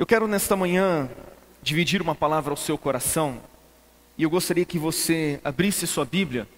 [0.00, 1.10] Eu quero nesta manhã
[1.62, 3.38] dividir uma palavra ao seu coração
[4.16, 6.48] e eu gostaria que você abrisse sua Bíblia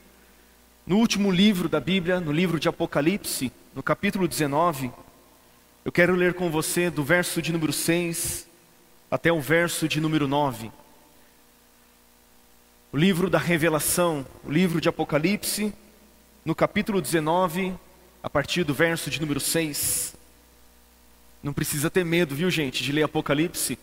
[0.87, 4.92] no último livro da Bíblia, no livro de Apocalipse, no capítulo 19.
[5.84, 8.46] Eu quero ler com você do verso de número 6
[9.11, 10.70] até o verso de número 9.
[12.93, 15.74] O livro da Revelação, o livro de Apocalipse,
[16.45, 17.74] no capítulo 19,
[18.22, 20.21] a partir do verso de número 6.
[21.43, 23.79] Não precisa ter medo, viu gente, de ler Apocalipse.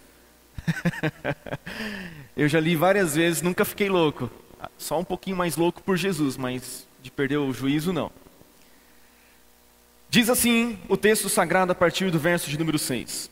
[2.36, 4.30] Eu já li várias vezes, nunca fiquei louco.
[4.78, 8.12] Só um pouquinho mais louco por Jesus, mas de perder o juízo, não.
[10.10, 13.30] Diz assim o texto sagrado a partir do verso de número 6.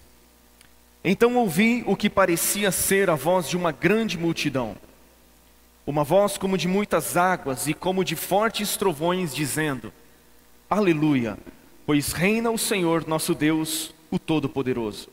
[1.04, 4.76] Então ouvi o que parecia ser a voz de uma grande multidão,
[5.85, 9.91] uma voz como de muitas águas e como de fortes trovões, dizendo:
[10.70, 11.38] Aleluia,
[11.85, 15.10] pois reina o Senhor nosso Deus, o Todo-Poderoso.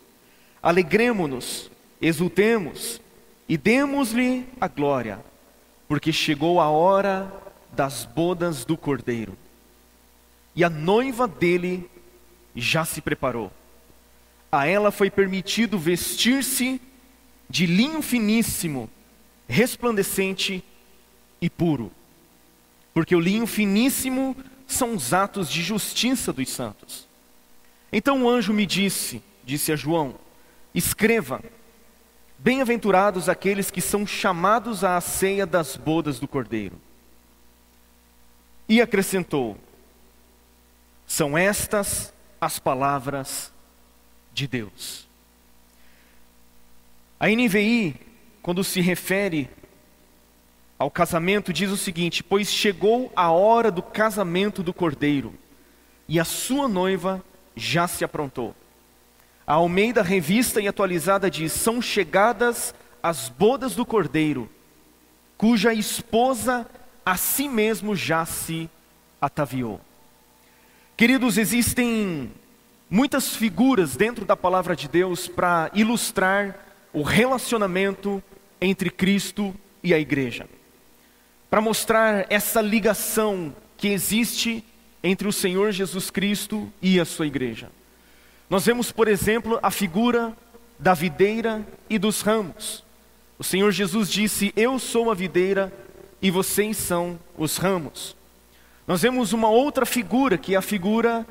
[0.62, 3.01] Alegremo-nos, exultemos
[3.48, 5.23] e demos-lhe a glória,
[5.86, 7.33] porque chegou a hora
[7.73, 9.36] das bodas do Cordeiro.
[10.55, 11.91] E a noiva dele
[12.55, 13.53] já se preparou.
[14.51, 16.81] A ela foi permitido vestir-se
[17.51, 18.89] de linho finíssimo,
[19.48, 20.64] resplandecente
[21.41, 21.91] e puro.
[22.92, 24.36] Porque o linho finíssimo
[24.67, 27.08] são os atos de justiça dos santos.
[27.97, 30.17] Então o anjo me disse, disse a João:
[30.75, 31.41] Escreva,
[32.36, 36.77] bem-aventurados aqueles que são chamados à ceia das bodas do Cordeiro.
[38.69, 39.56] E acrescentou:
[41.06, 43.53] São estas as palavras
[44.33, 45.06] de Deus.
[47.20, 47.95] A NVI,
[48.42, 49.48] quando se refere
[50.77, 55.33] ao casamento, diz o seguinte: Pois chegou a hora do casamento do cordeiro,
[56.08, 57.25] e a sua noiva
[57.56, 58.55] já se aprontou.
[59.47, 64.50] A Almeida Revista e Atualizada diz: São chegadas as bodas do cordeiro,
[65.36, 66.66] cuja esposa
[67.05, 68.69] a si mesmo já se
[69.20, 69.80] ataviou.
[70.96, 72.30] Queridos, existem
[72.89, 76.56] muitas figuras dentro da palavra de Deus para ilustrar
[76.92, 78.23] o relacionamento
[78.61, 80.48] entre Cristo e a igreja.
[81.50, 84.64] Para mostrar essa ligação que existe
[85.05, 87.70] entre o Senhor Jesus Cristo e a sua igreja.
[88.48, 90.33] Nós vemos, por exemplo, a figura
[90.79, 92.83] da videira e dos ramos.
[93.39, 95.70] O Senhor Jesus disse: Eu sou a videira
[96.23, 98.17] e vocês são os ramos.
[98.87, 101.27] Nós vemos uma outra figura, que é a figura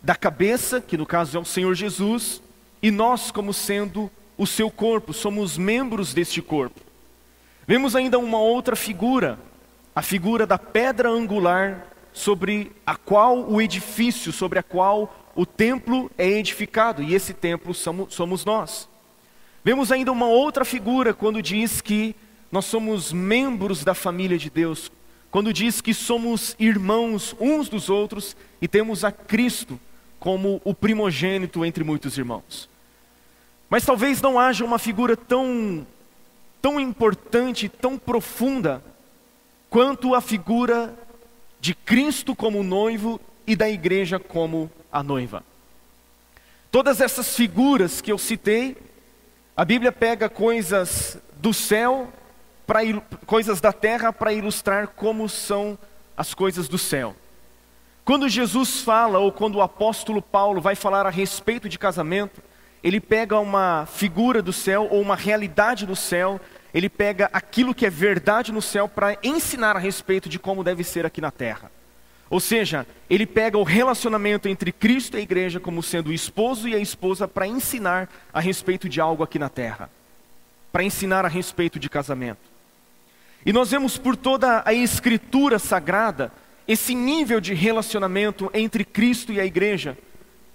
[0.00, 2.42] da cabeça, que no caso é o Senhor Jesus,
[2.82, 6.80] e nós, como sendo o seu corpo, somos membros deste corpo.
[7.66, 9.38] Vemos ainda uma outra figura,
[9.94, 16.10] a figura da pedra angular sobre a qual o edifício, sobre a qual o templo
[16.18, 18.88] é edificado, e esse templo somos, nós.
[19.64, 22.14] Vemos ainda uma outra figura quando diz que
[22.50, 24.90] nós somos membros da família de Deus,
[25.30, 29.78] quando diz que somos irmãos uns dos outros e temos a Cristo
[30.18, 32.68] como o primogênito entre muitos irmãos.
[33.68, 35.86] Mas talvez não haja uma figura tão
[36.60, 38.82] tão importante, tão profunda
[39.70, 40.94] quanto a figura
[41.60, 45.44] de Cristo como noivo e da igreja como a noiva.
[46.70, 48.76] Todas essas figuras que eu citei,
[49.56, 52.12] a Bíblia pega coisas do céu
[52.66, 52.80] para
[53.26, 55.76] coisas da terra para ilustrar como são
[56.16, 57.16] as coisas do céu.
[58.04, 62.42] Quando Jesus fala, ou quando o apóstolo Paulo vai falar a respeito de casamento,
[62.82, 66.40] ele pega uma figura do céu ou uma realidade do céu,
[66.72, 70.84] ele pega aquilo que é verdade no céu para ensinar a respeito de como deve
[70.84, 71.70] ser aqui na terra.
[72.30, 76.68] Ou seja, ele pega o relacionamento entre Cristo e a igreja como sendo o esposo
[76.68, 79.90] e a esposa para ensinar a respeito de algo aqui na terra,
[80.70, 82.48] para ensinar a respeito de casamento.
[83.44, 86.30] E nós vemos por toda a Escritura sagrada
[86.68, 89.98] esse nível de relacionamento entre Cristo e a igreja,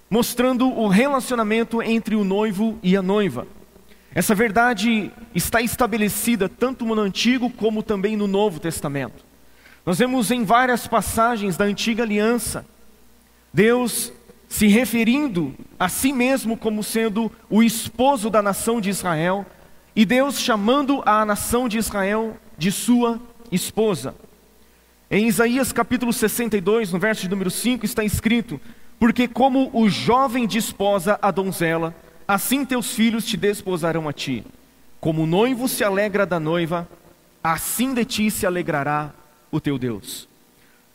[0.08, 3.46] mostrando o relacionamento entre o noivo e a noiva.
[4.16, 9.22] Essa verdade está estabelecida tanto no Antigo como também no Novo Testamento.
[9.84, 12.64] Nós vemos em várias passagens da antiga aliança,
[13.52, 14.10] Deus
[14.48, 19.44] se referindo a si mesmo como sendo o esposo da nação de Israel,
[19.94, 23.20] e Deus chamando a nação de Israel de sua
[23.52, 24.14] esposa.
[25.10, 28.58] Em Isaías capítulo 62, no verso número 5, está escrito:
[28.98, 31.94] Porque como o jovem desposa a donzela,
[32.26, 34.44] assim teus filhos te desposarão a ti.
[35.00, 36.88] Como o noivo se alegra da noiva,
[37.42, 39.12] assim de ti se alegrará
[39.50, 40.28] o teu Deus.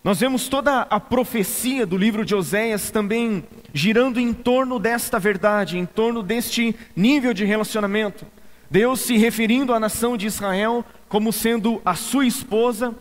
[0.04, 5.78] Nós vemos toda a profecia do livro de Oséias também girando em torno desta verdade,
[5.78, 8.26] em torno deste nível de relacionamento.
[8.70, 12.96] Deus se referindo à nação de Israel como sendo a sua esposa,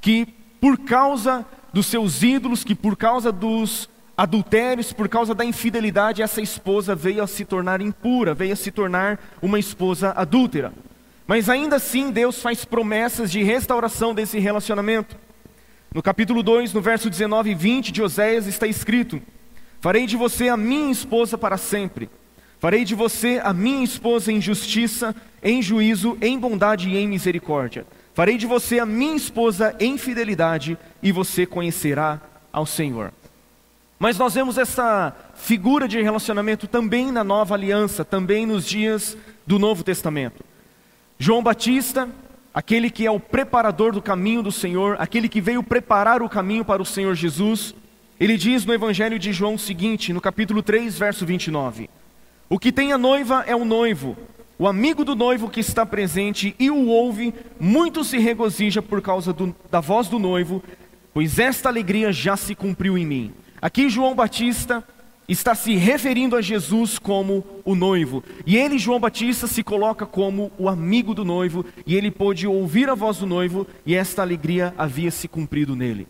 [0.00, 0.26] que
[0.60, 3.88] por causa dos seus ídolos, que por causa dos
[4.18, 8.72] adultérios, por causa da infidelidade, essa esposa veio a se tornar impura, veio a se
[8.72, 10.72] tornar uma esposa adúltera.
[11.24, 15.16] Mas ainda assim, Deus faz promessas de restauração desse relacionamento.
[15.94, 19.22] No capítulo 2, no verso 19 e 20 de Oséias está escrito:
[19.80, 22.10] Farei de você a minha esposa para sempre.
[22.58, 27.86] Farei de você a minha esposa em justiça, em juízo, em bondade e em misericórdia.
[28.14, 32.20] Farei de você a minha esposa em fidelidade, e você conhecerá
[32.52, 33.12] ao Senhor.
[33.98, 39.16] Mas nós vemos essa figura de relacionamento também na nova aliança, também nos dias
[39.46, 40.44] do Novo Testamento.
[41.18, 42.08] João Batista,
[42.54, 46.64] aquele que é o preparador do caminho do Senhor, aquele que veio preparar o caminho
[46.64, 47.74] para o Senhor Jesus,
[48.20, 51.90] ele diz no Evangelho de João o seguinte, no capítulo 3, verso 29:
[52.48, 54.16] O que tem a noiva é o noivo,
[54.56, 59.32] o amigo do noivo que está presente e o ouve, muito se regozija por causa
[59.32, 60.62] do, da voz do noivo,
[61.12, 63.34] pois esta alegria já se cumpriu em mim.
[63.60, 64.84] Aqui João Batista
[65.28, 68.24] está se referindo a Jesus como o noivo.
[68.46, 72.88] E ele, João Batista, se coloca como o amigo do noivo, e ele pôde ouvir
[72.88, 76.08] a voz do noivo, e esta alegria havia se cumprido nele.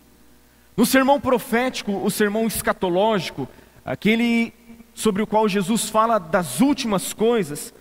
[0.77, 3.49] No sermão profético, o sermão escatológico,
[3.85, 4.53] aquele
[4.95, 7.75] sobre o qual Jesus fala das últimas coisas,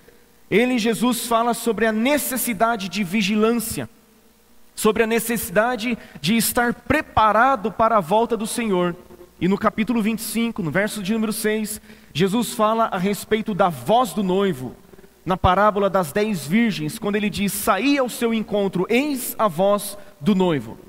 [0.49, 3.89] ele, Jesus, fala sobre a necessidade de vigilância,
[4.73, 8.95] sobre a necessidade de estar preparado para a volta do Senhor.
[9.39, 11.79] E no capítulo 25, no verso de número 6,
[12.11, 14.75] Jesus fala a respeito da voz do noivo,
[15.23, 19.95] na parábola das dez virgens, quando ele diz: Saí ao seu encontro, eis a voz
[20.19, 20.79] do noivo.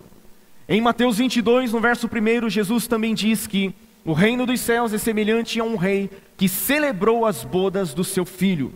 [0.67, 4.99] Em Mateus 22, no verso 1, Jesus também diz que o reino dos céus é
[4.99, 8.73] semelhante a um rei que celebrou as bodas do seu filho.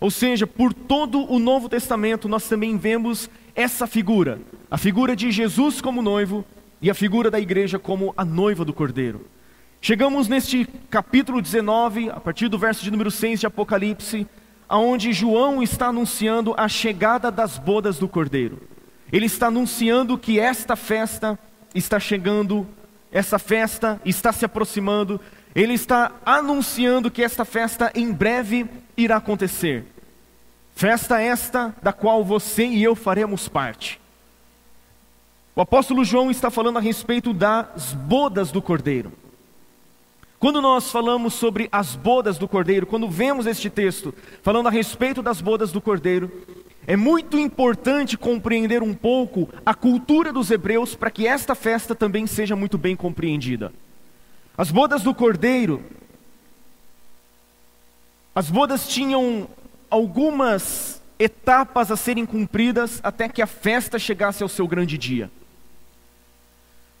[0.00, 4.40] Ou seja, por todo o Novo Testamento nós também vemos essa figura,
[4.70, 6.42] a figura de Jesus como noivo
[6.84, 9.26] e a figura da igreja como a noiva do cordeiro.
[9.80, 14.26] Chegamos neste capítulo 19, a partir do verso de número 6 de Apocalipse,
[14.68, 18.60] aonde João está anunciando a chegada das bodas do cordeiro.
[19.10, 21.38] Ele está anunciando que esta festa
[21.74, 22.66] está chegando,
[23.10, 25.18] essa festa está se aproximando,
[25.54, 29.86] ele está anunciando que esta festa em breve irá acontecer.
[30.74, 34.03] Festa esta da qual você e eu faremos parte.
[35.56, 39.12] O apóstolo João está falando a respeito das bodas do cordeiro.
[40.36, 44.12] Quando nós falamos sobre as bodas do cordeiro, quando vemos este texto
[44.42, 46.28] falando a respeito das bodas do cordeiro,
[46.88, 52.26] é muito importante compreender um pouco a cultura dos hebreus para que esta festa também
[52.26, 53.72] seja muito bem compreendida.
[54.58, 55.84] As bodas do cordeiro,
[58.34, 59.48] as bodas tinham
[59.88, 65.30] algumas etapas a serem cumpridas até que a festa chegasse ao seu grande dia.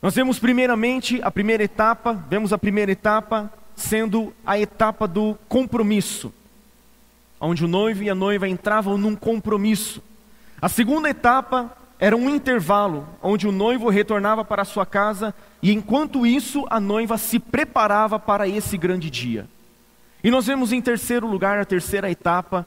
[0.04, 6.30] Nós vemos primeiramente a primeira etapa, vemos a primeira etapa sendo a etapa do compromisso,
[7.40, 10.02] onde o noivo e a noiva entravam num compromisso.
[10.60, 15.72] A segunda etapa era um intervalo, onde o noivo retornava para a sua casa e
[15.72, 19.48] enquanto isso a noiva se preparava para esse grande dia.
[20.22, 22.66] E nós vemos em terceiro lugar a terceira etapa,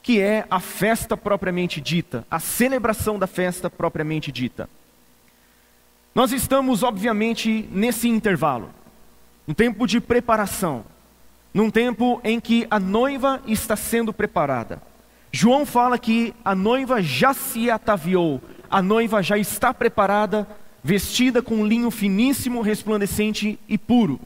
[0.00, 4.68] que é a festa propriamente dita, a celebração da festa propriamente dita.
[6.14, 8.70] Nós estamos, obviamente, nesse intervalo,
[9.48, 10.84] um tempo de preparação,
[11.52, 14.80] num tempo em que a noiva está sendo preparada.
[15.32, 18.40] João fala que a noiva já se ataviou,
[18.70, 20.46] a noiva já está preparada,
[20.84, 24.20] vestida com linho finíssimo, resplandecente e puro.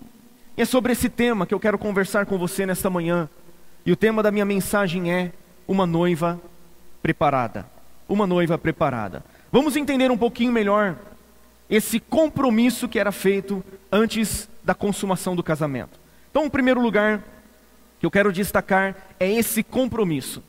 [0.59, 3.30] E é sobre esse tema que eu quero conversar com você nesta manhã.
[3.87, 5.33] E o tema da minha mensagem é
[5.66, 6.38] uma noiva
[7.02, 7.64] preparada.
[8.07, 9.25] Uma noiva preparada.
[9.50, 10.97] Vamos entender um pouquinho melhor
[11.68, 15.98] esse compromisso que era feito antes da consumação do casamento.
[16.30, 17.22] Então, o primeiro lugar
[17.98, 20.42] que eu quero destacar é esse compromisso.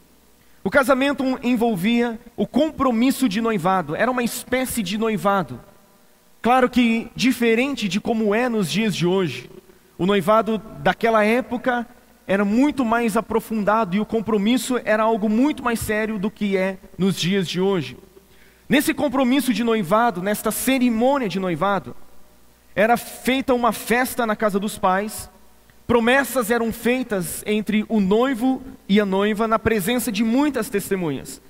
[0.64, 5.60] O casamento envolvia o compromisso de noivado, era uma espécie de noivado.
[6.42, 9.50] Claro que diferente de como é nos dias de hoje.
[9.98, 11.88] O noivado daquela época
[12.26, 16.78] era muito mais aprofundado e o compromisso era algo muito mais sério do que é
[16.98, 17.98] nos dias de hoje.
[18.70, 21.96] Nesse compromisso de noivado, nesta cerimônia de noivado,
[22.76, 25.28] era feita uma festa na casa dos pais,
[25.88, 31.42] promessas eram feitas entre o noivo e a noiva na presença de muitas testemunhas.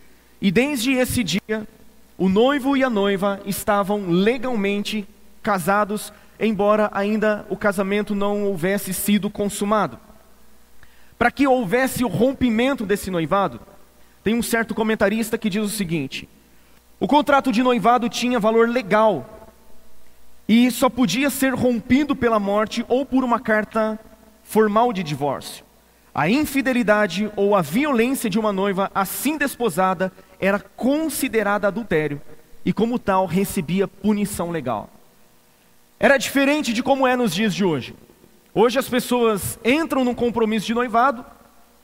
[0.42, 1.68] E desde esse dia,
[2.18, 5.06] o noivo e a noiva estavam legalmente
[5.44, 10.00] casados, embora ainda o casamento não houvesse sido consumado.
[11.18, 13.60] Para que houvesse o rompimento desse noivado,
[14.24, 16.30] tem um certo comentarista que diz o seguinte:
[17.00, 19.26] o contrato de noivado tinha valor legal
[20.48, 24.00] e só podia ser rompido pela morte ou por uma carta
[24.44, 25.64] formal de divórcio.
[26.14, 32.20] A infidelidade ou a violência de uma noiva assim desposada era considerada adultério
[32.66, 34.90] e, como tal, recebia punição legal.
[36.00, 37.96] Era diferente de como é nos dias de hoje.
[38.54, 41.24] Hoje as pessoas entram num compromisso de noivado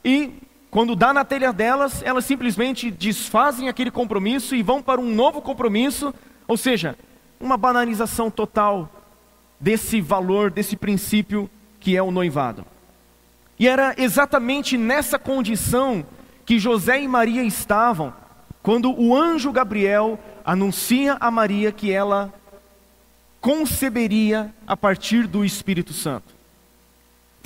[0.04, 0.34] e,
[0.76, 5.40] quando dá na telha delas, elas simplesmente desfazem aquele compromisso e vão para um novo
[5.40, 6.12] compromisso,
[6.46, 6.98] ou seja,
[7.40, 8.86] uma banalização total
[9.58, 11.48] desse valor, desse princípio
[11.80, 12.62] que é o noivado.
[13.58, 16.04] E era exatamente nessa condição
[16.44, 18.12] que José e Maria estavam
[18.62, 22.30] quando o anjo Gabriel anuncia a Maria que ela
[23.40, 26.35] conceberia a partir do Espírito Santo.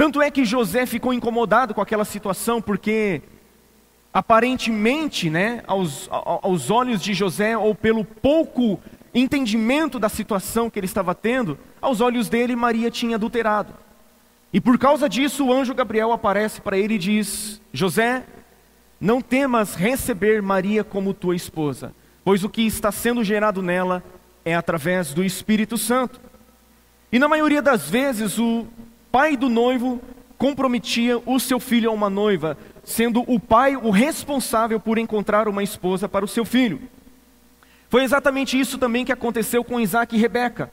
[0.01, 3.21] Tanto é que José ficou incomodado com aquela situação, porque
[4.15, 8.81] aparentemente, né, aos, aos olhos de José, ou pelo pouco
[9.13, 13.75] entendimento da situação que ele estava tendo, aos olhos dele, Maria tinha adulterado.
[14.51, 18.25] E por causa disso, o anjo Gabriel aparece para ele e diz: José,
[18.99, 24.03] não temas receber Maria como tua esposa, pois o que está sendo gerado nela
[24.47, 26.19] é através do Espírito Santo.
[27.13, 28.67] E na maioria das vezes, o
[29.11, 30.01] pai do noivo
[30.39, 35.63] comprometia o seu filho a uma noiva, sendo o pai o responsável por encontrar uma
[35.63, 36.81] esposa para o seu filho.
[37.91, 40.73] Foi exatamente isso também que aconteceu com Isaac e Rebeca.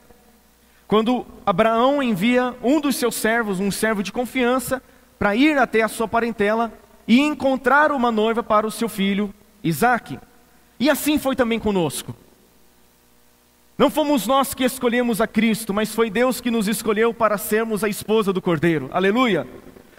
[0.86, 4.82] Quando Abraão envia um dos seus servos, um servo de confiança,
[5.18, 6.72] para ir até a sua parentela
[7.06, 10.18] e encontrar uma noiva para o seu filho Isaac.
[10.78, 12.14] E assim foi também conosco.
[13.78, 17.84] Não fomos nós que escolhemos a Cristo, mas foi Deus que nos escolheu para sermos
[17.84, 18.90] a esposa do Cordeiro.
[18.92, 19.46] Aleluia!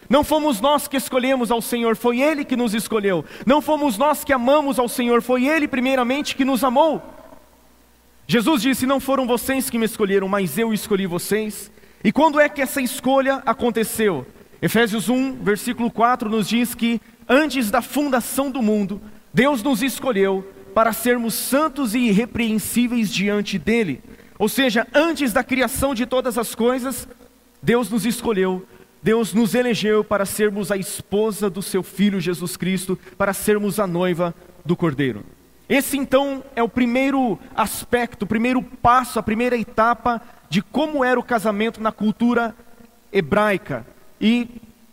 [0.09, 3.23] Não fomos nós que escolhemos ao Senhor, foi Ele que nos escolheu.
[3.45, 7.01] Não fomos nós que amamos ao Senhor, foi Ele primeiramente que nos amou.
[8.27, 11.71] Jesus disse: Não foram vocês que me escolheram, mas eu escolhi vocês.
[12.03, 14.27] E quando é que essa escolha aconteceu?
[14.61, 19.01] Efésios 1, versículo 4 nos diz que antes da fundação do mundo,
[19.33, 20.45] Deus nos escolheu
[20.79, 24.01] para sermos santos e irrepreensíveis diante dele.
[24.37, 27.05] Ou seja, antes da criação de todas as coisas,
[27.61, 28.65] Deus nos escolheu,
[29.03, 33.85] Deus nos elegeu para sermos a esposa do seu filho Jesus Cristo, para sermos a
[33.85, 34.33] noiva
[34.63, 35.25] do Cordeiro.
[35.67, 41.19] Esse então é o primeiro aspecto, o primeiro passo, a primeira etapa de como era
[41.19, 42.55] o casamento na cultura
[43.11, 43.85] hebraica
[44.21, 44.47] e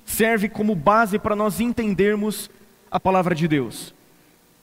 [0.05, 2.50] serve como base para nós entendermos
[2.90, 3.95] a palavra de Deus.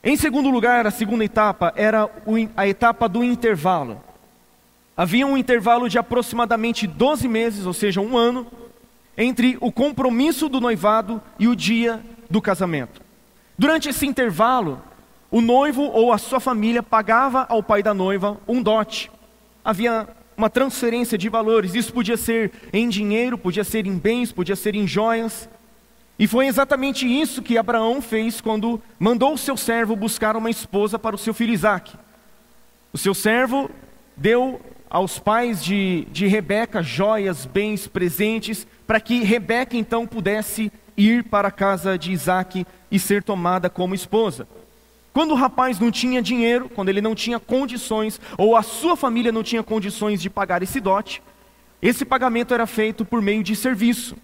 [0.03, 2.10] Em segundo lugar, a segunda etapa era
[2.57, 4.03] a etapa do intervalo.
[4.98, 8.45] Havia um intervalo de aproximadamente 12 meses, ou seja, um ano,
[9.17, 13.01] entre o compromisso do noivado e o dia do casamento.
[13.57, 14.81] Durante esse intervalo,
[15.31, 19.10] o noivo ou a sua família pagava ao pai da noiva um dote.
[19.63, 20.05] Havia
[20.36, 21.75] uma transferência de valores.
[21.75, 25.48] Isso podia ser em dinheiro, podia ser em bens, podia ser em joias.
[26.17, 31.00] E foi exatamente isso que Abraão fez quando mandou o seu servo buscar uma esposa
[31.00, 31.98] para o seu filho Isaque.
[32.91, 33.70] O seu servo
[34.15, 41.24] deu aos pais de, de Rebeca joias, bens, presentes, para que Rebeca então pudesse ir
[41.24, 44.48] para a casa de Isaque e ser tomada como esposa.
[45.12, 49.32] Quando o rapaz não tinha dinheiro, quando ele não tinha condições, ou a sua família
[49.32, 51.24] não tinha condições de pagar esse dote,
[51.82, 54.15] esse pagamento era feito por meio de serviço.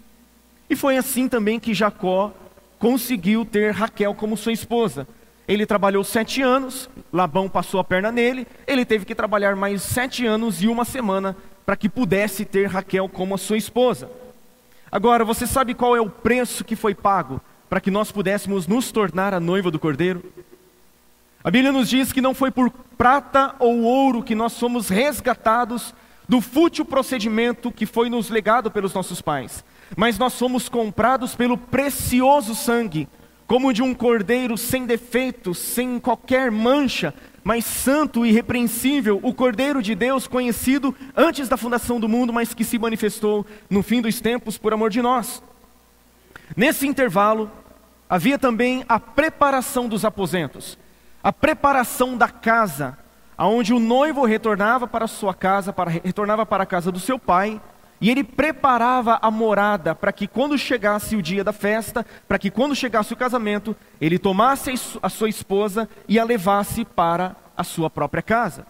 [0.70, 2.32] E foi assim também que Jacó
[2.78, 5.06] conseguiu ter Raquel como sua esposa.
[5.48, 10.24] Ele trabalhou sete anos, Labão passou a perna nele, ele teve que trabalhar mais sete
[10.24, 11.36] anos e uma semana
[11.66, 14.08] para que pudesse ter Raquel como a sua esposa.
[14.92, 18.92] Agora, você sabe qual é o preço que foi pago para que nós pudéssemos nos
[18.92, 20.22] tornar a noiva do cordeiro?
[21.42, 25.94] A Bíblia nos diz que não foi por prata ou ouro que nós somos resgatados
[26.28, 29.64] do fútil procedimento que foi nos legado pelos nossos pais,
[29.96, 33.08] mas nós somos comprados pelo precioso sangue,
[33.46, 39.82] como de um cordeiro sem defeito, sem qualquer mancha, mas santo e irrepreensível, o Cordeiro
[39.82, 44.20] de Deus conhecido antes da fundação do mundo, mas que se manifestou no fim dos
[44.20, 45.42] tempos por amor de nós.
[46.54, 47.50] Nesse intervalo,
[48.08, 50.78] havia também a preparação dos aposentos
[51.22, 52.98] a preparação da casa,
[53.36, 57.60] aonde o noivo retornava para sua casa, para, retornava para a casa do seu pai,
[58.00, 62.50] e ele preparava a morada para que quando chegasse o dia da festa, para que
[62.50, 67.90] quando chegasse o casamento, ele tomasse a sua esposa e a levasse para a sua
[67.90, 68.66] própria casa.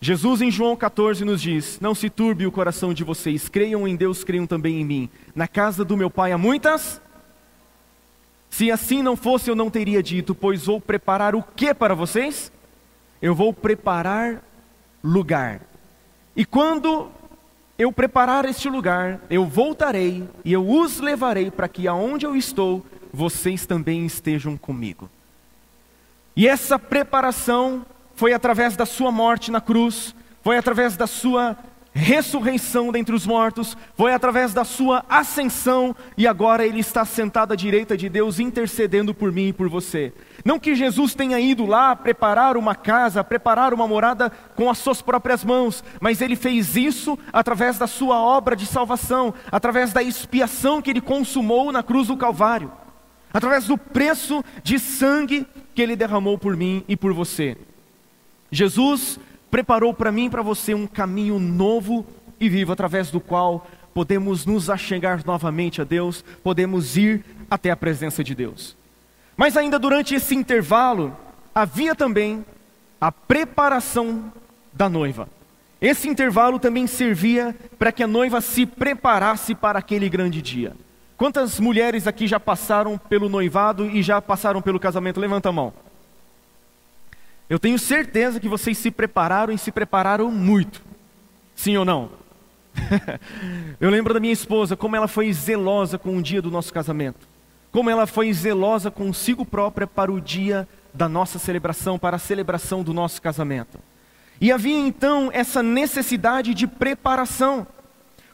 [0.00, 3.96] Jesus em João 14 nos diz: Não se turbe o coração de vocês, creiam em
[3.96, 5.10] Deus, creiam também em mim.
[5.34, 7.00] Na casa do meu pai há muitas.
[8.48, 12.52] Se assim não fosse, eu não teria dito, pois vou preparar o que para vocês?
[13.20, 14.42] Eu vou preparar
[15.02, 15.62] lugar.
[16.36, 17.10] E quando
[17.78, 22.84] eu preparar este lugar, eu voltarei e eu os levarei para que aonde eu estou,
[23.12, 25.10] vocês também estejam comigo.
[26.34, 31.56] E essa preparação foi através da sua morte na cruz, foi através da sua
[31.96, 37.56] ressurreição dentre os mortos, foi através da sua ascensão e agora ele está sentado à
[37.56, 40.12] direita de Deus intercedendo por mim e por você.
[40.44, 45.00] Não que Jesus tenha ido lá preparar uma casa, preparar uma morada com as suas
[45.00, 50.82] próprias mãos, mas ele fez isso através da sua obra de salvação, através da expiação
[50.82, 52.70] que ele consumou na cruz do Calvário,
[53.32, 57.56] através do preço de sangue que ele derramou por mim e por você.
[58.50, 59.18] Jesus
[59.50, 62.06] preparou para mim e para você um caminho novo
[62.38, 67.76] e vivo, através do qual podemos nos achegar novamente a Deus, podemos ir até a
[67.76, 68.76] presença de Deus.
[69.36, 71.16] Mas ainda durante esse intervalo,
[71.54, 72.44] havia também
[73.00, 74.32] a preparação
[74.72, 75.28] da noiva.
[75.80, 80.74] Esse intervalo também servia para que a noiva se preparasse para aquele grande dia.
[81.16, 85.20] Quantas mulheres aqui já passaram pelo noivado e já passaram pelo casamento?
[85.20, 85.72] Levanta a mão.
[87.48, 90.82] Eu tenho certeza que vocês se prepararam e se prepararam muito.
[91.54, 92.10] Sim ou não?
[93.80, 97.26] eu lembro da minha esposa, como ela foi zelosa com o dia do nosso casamento.
[97.70, 102.82] Como ela foi zelosa consigo própria para o dia da nossa celebração, para a celebração
[102.82, 103.78] do nosso casamento.
[104.40, 107.66] E havia então essa necessidade de preparação.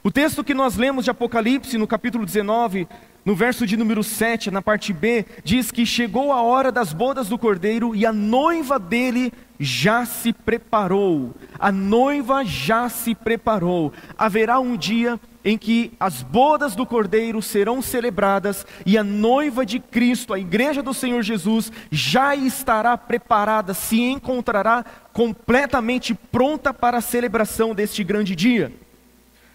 [0.02, 2.88] O texto que nós lemos de Apocalipse, no capítulo 19,
[3.24, 7.28] no verso de número 7, na parte B, diz que chegou a hora das bodas
[7.28, 11.32] do cordeiro e a noiva dele já se preparou.
[11.56, 13.92] A noiva já se preparou.
[14.18, 19.78] Haverá um dia em que as bodas do cordeiro serão celebradas e a noiva de
[19.78, 27.02] Cristo, a igreja do Senhor Jesus, já estará preparada, se encontrará completamente pronta para a
[27.02, 28.72] celebração deste grande dia.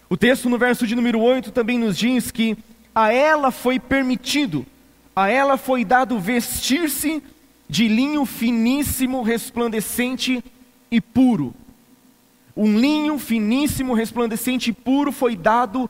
[0.08, 2.56] O texto no verso de número 8 também nos diz que
[2.98, 4.66] a ela foi permitido,
[5.14, 7.22] a ela foi dado vestir-se
[7.68, 10.44] de linho finíssimo, resplandecente
[10.90, 11.54] e puro.
[12.56, 15.88] Um linho finíssimo, resplandecente e puro foi dado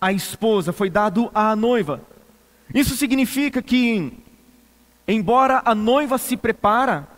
[0.00, 2.00] à esposa, foi dado à noiva.
[2.72, 4.12] Isso significa que,
[5.08, 7.08] embora a noiva se prepara,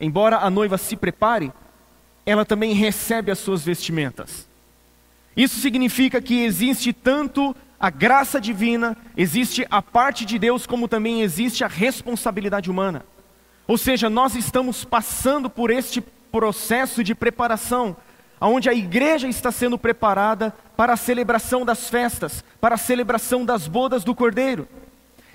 [0.00, 1.52] embora a noiva se prepare,
[2.24, 4.48] ela também recebe as suas vestimentas.
[5.36, 11.22] Isso significa que existe tanto a graça divina, existe a parte de Deus, como também
[11.22, 13.06] existe a responsabilidade humana.
[13.66, 17.96] Ou seja, nós estamos passando por este processo de preparação,
[18.38, 23.66] onde a igreja está sendo preparada para a celebração das festas, para a celebração das
[23.66, 24.68] bodas do Cordeiro.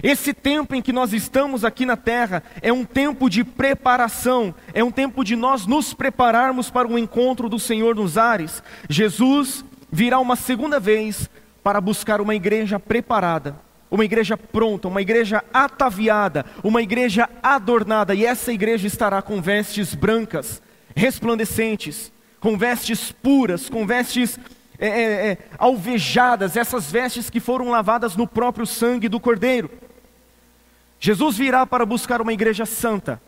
[0.04, 4.84] Esse tempo em que nós estamos aqui na terra é um tempo de preparação, é
[4.84, 8.62] um tempo de nós nos prepararmos para o encontro do Senhor nos ares.
[8.88, 11.28] Jesus virá uma segunda vez
[11.66, 13.56] para buscar uma igreja preparada,
[13.90, 19.96] uma igreja pronta, uma igreja ataviada, uma igreja adornada, e essa igreja estará com vestes
[19.96, 20.62] brancas,
[20.96, 24.40] resplandecentes, com vestes puras, com vestes
[24.78, 29.72] é, é, é, alvejadas, essas vestes que foram lavadas no próprio sangue do Cordeiro.
[31.00, 33.20] Jesus virá para buscar uma igreja santa,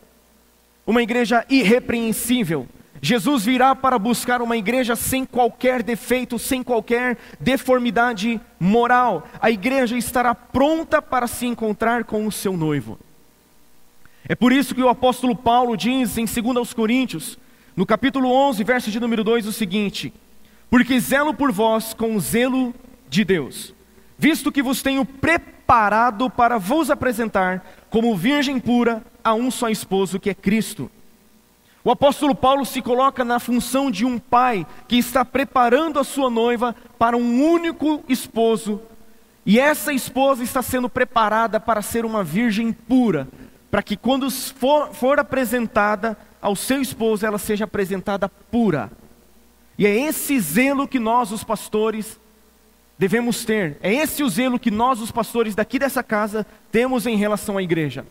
[0.85, 2.67] uma igreja irrepreensível,
[3.01, 9.27] Jesus virá para buscar uma igreja sem qualquer defeito, sem qualquer deformidade moral.
[9.39, 12.97] A igreja estará pronta para se encontrar com o seu noivo.
[14.27, 17.37] É por isso que o apóstolo Paulo diz em 2 Coríntios,
[17.75, 20.11] no capítulo 11, verso de número 2, o seguinte:
[20.69, 22.73] Porque zelo por vós com o zelo
[23.07, 23.73] de Deus,
[24.17, 30.19] visto que vos tenho preparado para vos apresentar como virgem pura a um só esposo
[30.19, 30.89] que é Cristo.
[31.87, 36.29] O apóstolo Paulo se coloca na função de um pai que está preparando a sua
[36.29, 38.81] noiva para um único esposo,
[39.45, 43.25] e essa esposa está sendo preparada para ser uma virgem pura,
[43.71, 48.91] para que quando for, for apresentada ao seu esposo, ela seja apresentada pura.
[49.77, 52.19] E é esse zelo que nós, os pastores,
[52.99, 53.77] devemos ter.
[53.81, 57.63] É esse o zelo que nós, os pastores daqui dessa casa, temos em relação à
[57.63, 58.05] igreja.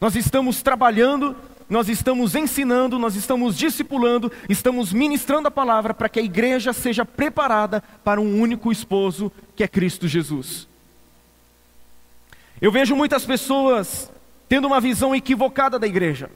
[0.00, 1.36] Nós estamos trabalhando
[1.72, 7.02] nós estamos ensinando, nós estamos discipulando, estamos ministrando a palavra para que a igreja seja
[7.02, 10.68] preparada para um único esposo, que é Cristo Jesus.
[12.60, 14.12] Eu vejo muitas pessoas
[14.50, 16.30] tendo uma visão equivocada da igreja.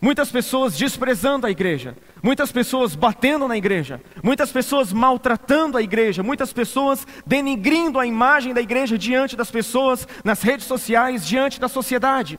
[0.00, 6.22] Muitas pessoas desprezando a igreja, muitas pessoas batendo na igreja, muitas pessoas maltratando a igreja,
[6.22, 11.66] muitas pessoas denigrindo a imagem da igreja diante das pessoas, nas redes sociais, diante da
[11.66, 12.38] sociedade.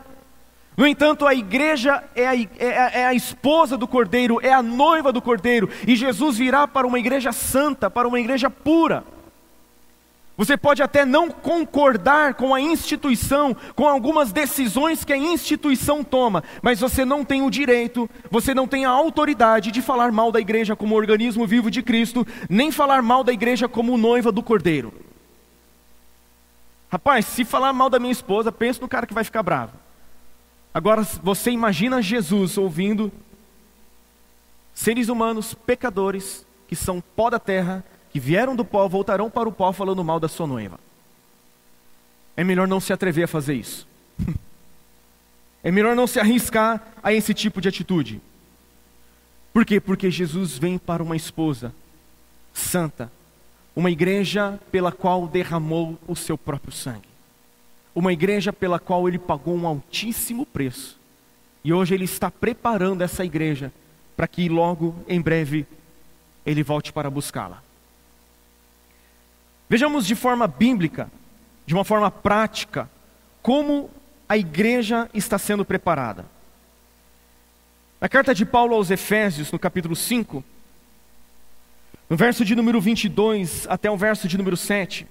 [0.78, 5.12] No entanto, a igreja é a, é, é a, esposa do cordeiro, é a noiva
[5.12, 9.04] do cordeiro, e Jesus virá para uma igreja santa, para uma igreja pura.
[10.38, 16.44] Você pode até não concordar com a instituição, com algumas decisões que a instituição toma,
[16.62, 20.40] mas você não tem o direito, você não tem a autoridade de falar mal da
[20.40, 24.94] igreja como organismo vivo de Cristo, nem falar mal da igreja como noiva do cordeiro.
[26.88, 29.87] Rapaz, se falar mal da minha esposa, pensa no cara que vai ficar bravo.
[30.78, 33.12] Agora, você imagina Jesus ouvindo
[34.76, 39.52] seres humanos pecadores, que são pó da terra, que vieram do pó voltarão para o
[39.52, 40.80] pó falando mal da sua noiva.
[42.36, 43.88] É melhor não se atrever a fazer isso.
[45.64, 48.22] é melhor não se arriscar a esse tipo de atitude.
[49.52, 49.80] Por quê?
[49.80, 51.74] Porque Jesus vem para uma esposa
[52.54, 53.12] santa,
[53.76, 57.07] uma igreja pela qual derramou o seu próprio sangue,
[57.98, 61.00] uma igreja pela qual ele pagou um altíssimo preço.
[61.64, 63.74] E hoje ele está preparando essa igreja
[64.16, 65.66] para que logo, em breve,
[66.46, 67.64] ele volte para buscá-la.
[69.68, 71.10] Vejamos de forma bíblica,
[71.66, 72.88] de uma forma prática,
[73.42, 73.90] como
[74.30, 76.24] a igreja está sendo preparada.
[78.00, 80.44] Na carta de Paulo aos Efésios, no capítulo 5,
[82.08, 85.08] no verso de número 22 até o verso de número 7,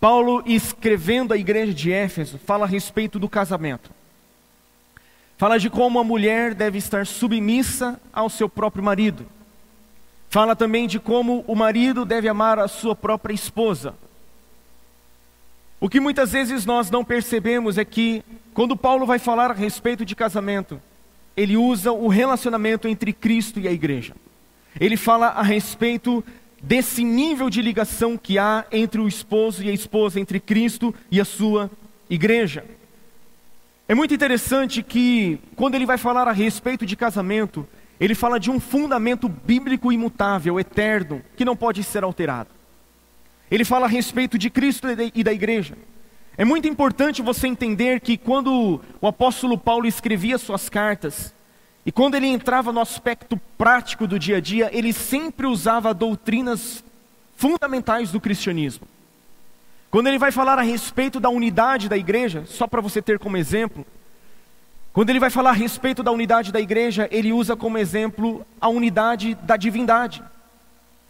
[0.00, 3.90] Paulo, escrevendo à igreja de Éfeso, fala a respeito do casamento.
[5.38, 9.26] Fala de como a mulher deve estar submissa ao seu próprio marido.
[10.28, 13.94] Fala também de como o marido deve amar a sua própria esposa.
[15.78, 20.04] O que muitas vezes nós não percebemos é que, quando Paulo vai falar a respeito
[20.04, 20.80] de casamento,
[21.36, 24.14] ele usa o relacionamento entre Cristo e a igreja.
[24.80, 26.24] Ele fala a respeito
[26.66, 31.20] desse nível de ligação que há entre o esposo e a esposa, entre Cristo e
[31.20, 31.70] a sua
[32.10, 32.64] igreja.
[33.86, 37.64] É muito interessante que, quando ele vai falar a respeito de casamento,
[38.00, 42.50] ele fala de um fundamento bíblico imutável, eterno, que não pode ser alterado.
[43.48, 45.78] Ele fala a respeito de Cristo e da igreja.
[46.36, 51.32] É muito importante você entender que quando o apóstolo Paulo escrevia suas cartas,
[51.86, 56.82] e quando ele entrava no aspecto prático do dia a dia, ele sempre usava doutrinas
[57.36, 58.88] fundamentais do cristianismo.
[59.88, 63.36] Quando ele vai falar a respeito da unidade da igreja, só para você ter como
[63.36, 63.86] exemplo,
[64.92, 68.68] quando ele vai falar a respeito da unidade da igreja, ele usa como exemplo a
[68.68, 70.24] unidade da divindade.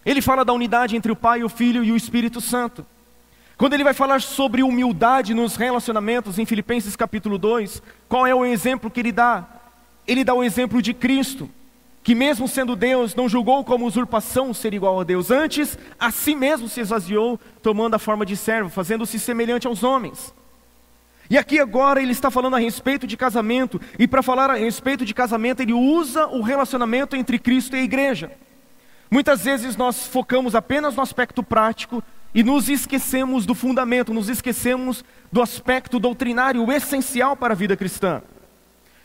[0.05, 2.85] Ele fala da unidade entre o Pai, o Filho e o Espírito Santo.
[3.57, 8.45] Quando ele vai falar sobre humildade nos relacionamentos, em Filipenses capítulo 2, qual é o
[8.45, 9.56] exemplo que ele dá?
[10.07, 11.51] Ele dá o exemplo de Cristo,
[12.03, 15.31] que mesmo sendo Deus, não julgou como usurpação ser igual a Deus.
[15.31, 20.33] Antes, a si mesmo se esvaziou, tomando a forma de servo, fazendo-se semelhante aos homens.
[21.29, 25.05] E aqui agora ele está falando a respeito de casamento, e para falar a respeito
[25.05, 28.31] de casamento, ele usa o relacionamento entre Cristo e a igreja.
[29.11, 35.05] Muitas vezes nós focamos apenas no aspecto prático e nos esquecemos do fundamento, nos esquecemos
[35.33, 38.23] do aspecto doutrinário essencial para a vida cristã.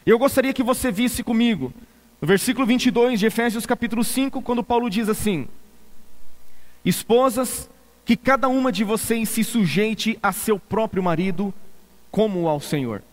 [0.05, 1.71] Eu gostaria que você visse comigo,
[2.19, 5.47] no versículo 22 de Efésios capítulo 5, quando Paulo diz assim:
[6.83, 7.69] Esposas,
[8.03, 11.53] que cada uma de vocês se sujeite a seu próprio marido,
[12.09, 13.03] como ao Senhor.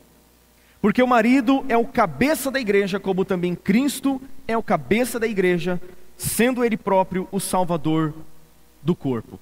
[0.81, 5.27] Porque o marido é o cabeça da igreja, como também Cristo é o cabeça da
[5.27, 5.79] igreja,
[6.17, 8.15] sendo ele próprio o salvador
[8.83, 9.39] do corpo.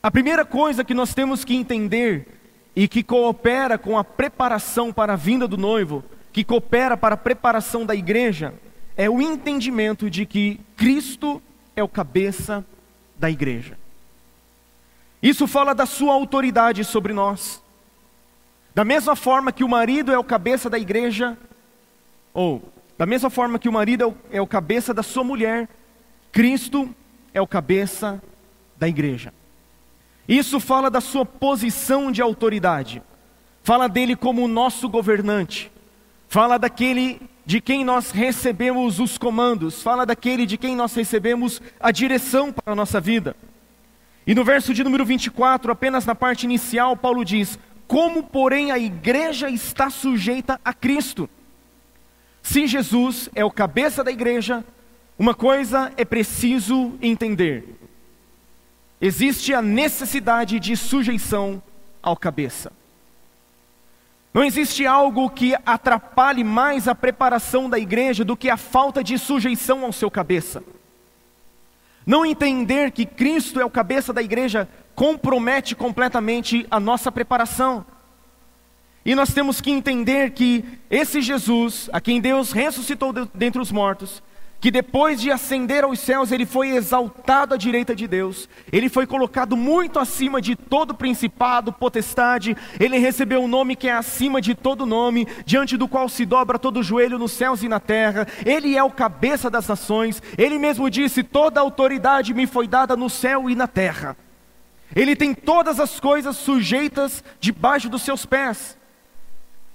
[0.00, 2.39] A primeira coisa que nós temos que entender
[2.74, 7.18] e que coopera com a preparação para a vinda do noivo, que coopera para a
[7.18, 8.54] preparação da igreja,
[8.96, 11.42] é o entendimento de que Cristo
[11.74, 12.64] é o cabeça
[13.18, 13.78] da igreja.
[15.22, 17.62] Isso fala da sua autoridade sobre nós.
[18.74, 21.36] Da mesma forma que o marido é o cabeça da igreja,
[22.32, 22.62] ou
[22.96, 25.68] da mesma forma que o marido é o, é o cabeça da sua mulher,
[26.30, 26.88] Cristo
[27.34, 28.22] é o cabeça
[28.76, 29.32] da igreja.
[30.30, 33.02] Isso fala da sua posição de autoridade,
[33.64, 35.72] fala dele como o nosso governante,
[36.28, 41.90] fala daquele de quem nós recebemos os comandos, fala daquele de quem nós recebemos a
[41.90, 43.34] direção para a nossa vida.
[44.24, 48.78] E no verso de número 24, apenas na parte inicial, Paulo diz: como, porém, a
[48.78, 51.28] igreja está sujeita a Cristo?
[52.40, 54.64] Se Jesus é o cabeça da igreja,
[55.18, 57.79] uma coisa é preciso entender:
[59.00, 61.62] existe a necessidade de sujeição
[62.02, 62.72] ao cabeça.
[64.32, 69.18] Não existe algo que atrapalhe mais a preparação da igreja do que a falta de
[69.18, 70.62] sujeição ao seu cabeça.
[72.06, 77.84] Não entender que Cristo é o cabeça da igreja compromete completamente a nossa preparação.
[79.04, 84.22] E nós temos que entender que esse Jesus, a quem Deus ressuscitou dentre os mortos,
[84.60, 89.06] que depois de ascender aos céus, ele foi exaltado à direita de Deus, ele foi
[89.06, 94.54] colocado muito acima de todo principado, potestade, ele recebeu um nome que é acima de
[94.54, 98.76] todo nome, diante do qual se dobra todo joelho nos céus e na terra, ele
[98.76, 103.48] é o cabeça das nações, ele mesmo disse: toda autoridade me foi dada no céu
[103.48, 104.16] e na terra.
[104.94, 108.76] Ele tem todas as coisas sujeitas debaixo dos seus pés.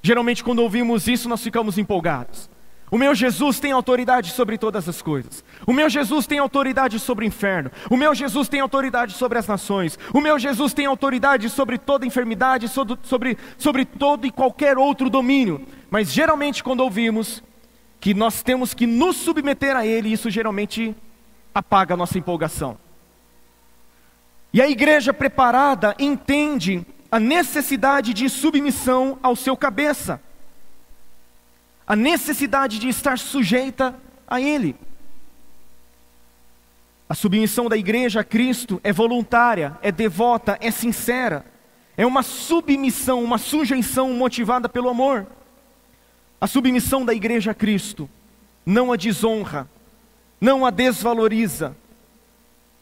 [0.01, 2.49] Geralmente, quando ouvimos isso, nós ficamos empolgados.
[2.91, 5.43] O meu Jesus tem autoridade sobre todas as coisas.
[5.65, 7.71] O meu Jesus tem autoridade sobre o inferno.
[7.89, 9.97] O meu Jesus tem autoridade sobre as nações.
[10.13, 15.09] O meu Jesus tem autoridade sobre toda enfermidade, sobre, sobre, sobre todo e qualquer outro
[15.09, 15.65] domínio.
[15.89, 17.41] Mas geralmente, quando ouvimos
[17.99, 20.95] que nós temos que nos submeter a Ele, isso geralmente
[21.55, 22.77] apaga a nossa empolgação.
[24.53, 30.21] E a igreja preparada entende a necessidade de submissão ao seu cabeça
[31.87, 33.95] a necessidade de estar sujeita
[34.27, 34.75] a Ele.
[37.07, 41.45] A submissão da igreja a Cristo é voluntária, é devota, é sincera.
[41.95, 45.27] É uma submissão, uma sujeição motivada pelo amor.
[46.41, 48.09] A submissão da igreja a Cristo
[48.65, 49.69] não a desonra,
[50.41, 51.77] não a desvaloriza,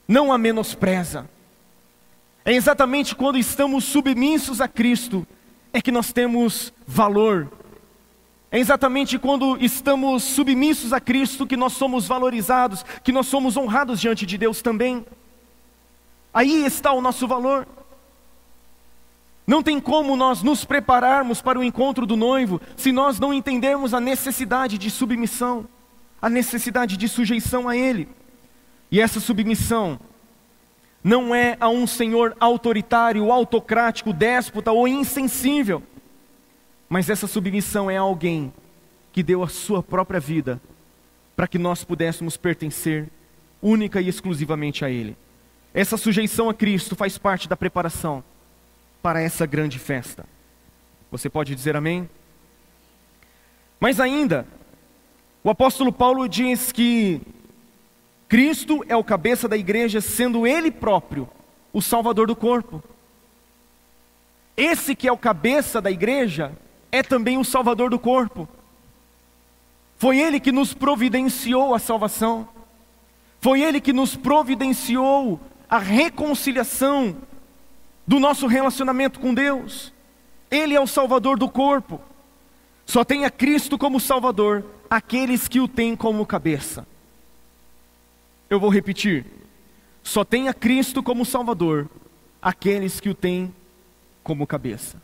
[0.07, 1.29] não a menospreza.
[2.45, 5.27] É exatamente quando estamos submissos a Cristo
[5.73, 7.51] é que nós temos valor,
[8.53, 13.99] é exatamente quando estamos submissos a Cristo que nós somos valorizados, que nós somos honrados
[13.99, 15.03] diante de Deus também.
[16.31, 17.67] Aí está o nosso valor.
[19.47, 23.91] Não tem como nós nos prepararmos para o encontro do noivo se nós não entendermos
[23.91, 25.67] a necessidade de submissão,
[26.21, 28.07] a necessidade de sujeição a Ele.
[28.91, 29.99] E essa submissão
[31.03, 35.81] não é a um senhor autoritário, autocrático, déspota ou insensível
[36.93, 38.53] mas essa submissão é alguém
[39.11, 40.61] que deu a sua própria vida
[41.35, 43.09] para que nós pudéssemos pertencer
[43.59, 45.17] única e exclusivamente a Ele.
[45.73, 48.23] Essa sujeição a Cristo faz parte da preparação
[49.01, 50.23] para essa grande festa.
[51.09, 52.07] Você pode dizer amém?
[53.79, 54.45] Mas ainda,
[55.43, 57.19] o apóstolo Paulo diz que
[58.29, 61.27] Cristo é o cabeça da igreja, sendo Ele próprio
[61.73, 62.83] o Salvador do corpo.
[64.55, 66.55] Esse que é o cabeça da igreja
[66.93, 68.47] é também o Salvador do corpo.
[69.97, 72.47] Foi Ele que nos providenciou a salvação.
[73.41, 77.17] Foi Ele que nos providenciou a reconciliação
[78.05, 79.91] do nosso relacionamento com Deus.
[80.51, 81.99] Ele é o Salvador do corpo.
[82.85, 86.85] Só tem a Cristo como Salvador aqueles que o têm como cabeça.
[88.47, 89.25] Eu vou repetir.
[90.03, 91.89] Só tem a Cristo como Salvador
[92.39, 93.51] aqueles que o têm
[94.23, 95.01] como cabeça.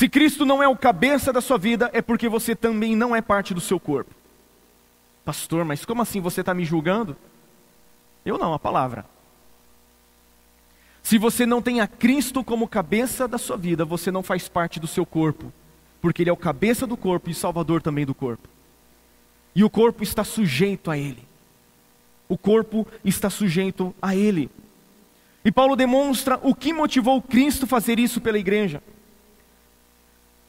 [0.00, 3.20] Se Cristo não é o cabeça da sua vida, é porque você também não é
[3.20, 4.14] parte do seu corpo.
[5.26, 7.14] Pastor, mas como assim você está me julgando?
[8.24, 9.04] Eu não, a palavra.
[11.02, 14.80] Se você não tem a Cristo como cabeça da sua vida, você não faz parte
[14.80, 15.52] do seu corpo,
[16.00, 18.48] porque Ele é o cabeça do corpo e Salvador também do corpo.
[19.54, 21.28] E o corpo está sujeito a Ele.
[22.26, 24.48] O corpo está sujeito a Ele.
[25.44, 28.82] E Paulo demonstra o que motivou Cristo a fazer isso pela igreja.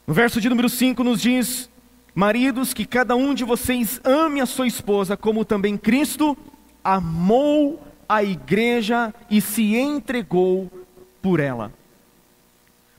[0.06, 1.70] No verso de número 5 nos diz:
[2.14, 6.36] Maridos, que cada um de vocês ame a sua esposa, como também Cristo
[6.82, 10.70] amou a igreja e se entregou
[11.20, 11.72] por ela.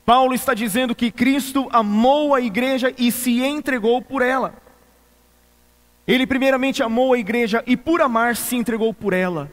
[0.04, 4.54] Paulo está dizendo que Cristo amou a igreja e se entregou por ela.
[6.06, 9.50] Ele primeiramente amou a igreja e por amar se entregou por ela,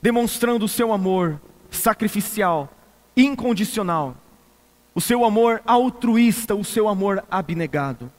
[0.00, 2.72] demonstrando o seu amor sacrificial,
[3.16, 4.16] incondicional
[4.94, 8.10] o seu amor altruísta, o seu amor abnegado.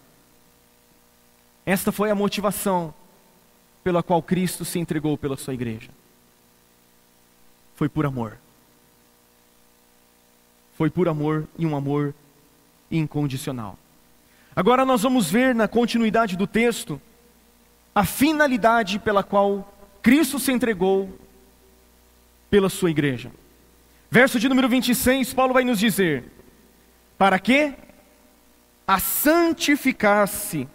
[1.66, 2.94] Esta foi a motivação
[3.84, 5.90] pela qual Cristo se entregou pela sua igreja.
[7.76, 8.38] Foi por amor.
[10.78, 12.14] Foi por amor e um amor
[12.92, 13.80] incondicional.
[14.56, 17.02] Agora nós vamos ver na continuidade do texto
[17.94, 21.10] a finalidade pela qual Cristo se entregou
[22.50, 23.32] pela sua igreja.
[24.12, 26.24] Verso de número 26, Paulo vai nos dizer:
[27.18, 27.74] para quê?
[28.88, 30.68] A santificar-se,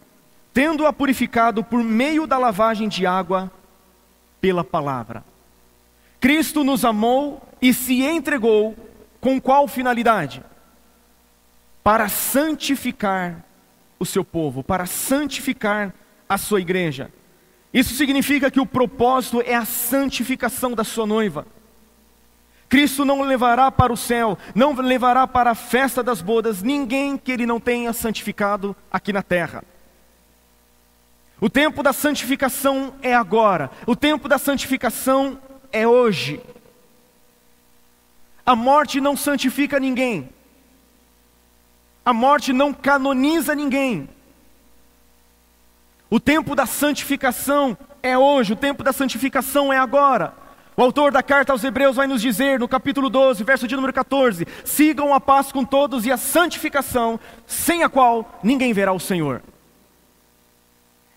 [0.53, 3.51] tendo-a purificado por meio da lavagem de água
[4.41, 5.25] pela palavra.
[6.19, 8.77] Cristo nos amou e se entregou
[9.21, 10.43] com qual finalidade?
[11.83, 13.45] para santificar
[13.99, 15.95] o seu povo, para santificar
[16.29, 17.11] a sua igreja.
[17.73, 21.47] Isso significa que o propósito é a santificação da sua noiva.
[22.71, 27.33] Cristo não levará para o céu, não levará para a festa das bodas ninguém que
[27.33, 29.65] ele não tenha santificado aqui na terra.
[31.41, 35.37] O tempo da santificação é agora, o tempo da santificação
[35.73, 36.41] é hoje.
[38.47, 40.31] A morte não santifica ninguém,
[42.05, 44.09] a morte não canoniza ninguém.
[46.09, 50.35] O tempo da santificação é hoje, o tempo da santificação é agora.
[50.77, 53.93] O autor da carta aos Hebreus vai nos dizer no capítulo 12, verso de número
[53.93, 59.01] 14: Sigam a paz com todos e a santificação, sem a qual ninguém verá o
[59.01, 59.43] Senhor.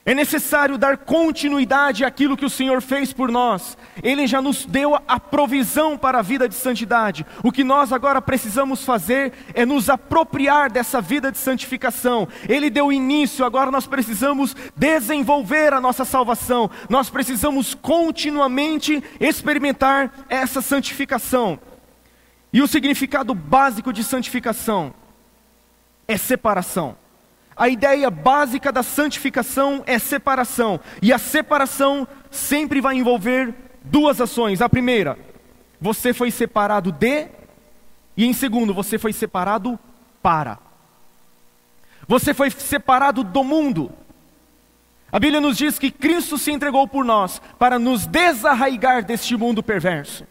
[0.06, 3.78] É necessário dar continuidade àquilo que o Senhor fez por nós.
[4.04, 7.26] Ele já nos deu a provisão para a vida de santidade.
[7.42, 12.28] O que nós agora precisamos fazer é nos apropriar dessa vida de santificação.
[12.50, 16.70] Ele deu início, agora nós precisamos desenvolver a nossa salvação.
[16.90, 21.58] Nós precisamos continuamente experimentar essa santificação.
[22.52, 24.94] E o significado básico de santificação
[26.06, 27.03] é separação.
[27.56, 34.62] A ideia básica da santificação é separação, e a separação sempre vai envolver duas ações.
[34.62, 35.18] A primeira,
[35.80, 37.28] você foi separado de,
[38.18, 39.80] e em segundo, você foi separado
[40.22, 40.58] para.
[42.08, 43.92] Você foi separado do mundo.
[45.12, 49.62] A Bíblia nos diz que Cristo se entregou por nós para nos desarraigar deste mundo
[49.62, 50.26] perverso,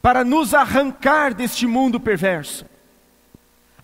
[0.00, 2.64] para nos arrancar deste mundo perverso.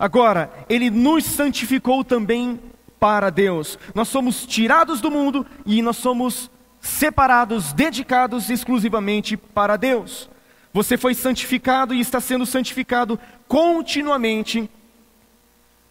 [0.01, 2.59] Agora, Ele nos santificou também
[2.99, 3.77] para Deus.
[3.93, 10.27] Nós somos tirados do mundo e nós somos separados, dedicados exclusivamente para Deus.
[10.73, 14.67] Você foi santificado e está sendo santificado continuamente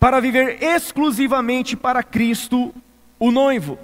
[0.00, 2.74] para viver exclusivamente para Cristo,
[3.16, 3.78] o noivo.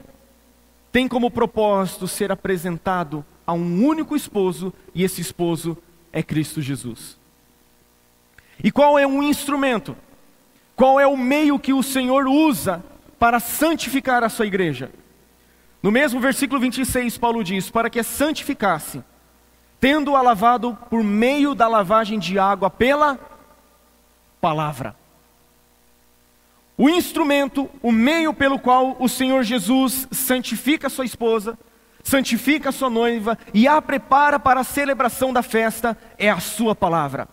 [0.91, 5.79] Tem como propósito ser apresentado a um único esposo e esse esposo
[6.12, 7.17] é Cristo Jesus.
[8.65, 9.97] E qual é um instrumento?
[10.77, 12.85] Qual é o meio que o Senhor usa
[13.19, 14.91] para santificar a sua igreja?
[15.83, 19.03] No mesmo versículo 26, Paulo diz: Para que a santificasse,
[19.81, 23.19] tendo-a lavado por meio da lavagem de água pela
[24.39, 24.95] palavra.
[26.77, 31.59] O instrumento, o meio pelo qual o Senhor Jesus santifica sua esposa,
[32.03, 36.75] santifica a sua noiva e a prepara para a celebração da festa é a sua
[36.75, 37.29] palavra.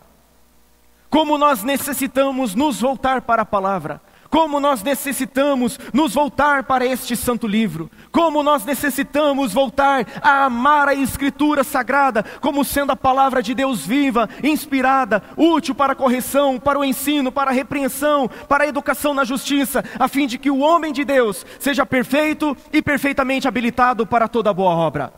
[1.14, 7.16] Como nós necessitamos nos voltar para a palavra, como nós necessitamos nos voltar para este
[7.16, 13.44] santo livro, como nós necessitamos voltar a amar a Escritura sagrada, como sendo a palavra
[13.44, 18.64] de Deus viva, inspirada, útil para a correção, para o ensino, para a repreensão, para
[18.64, 22.82] a educação na justiça, a fim de que o homem de Deus seja perfeito e
[22.82, 25.14] perfeitamente habilitado para toda boa obra.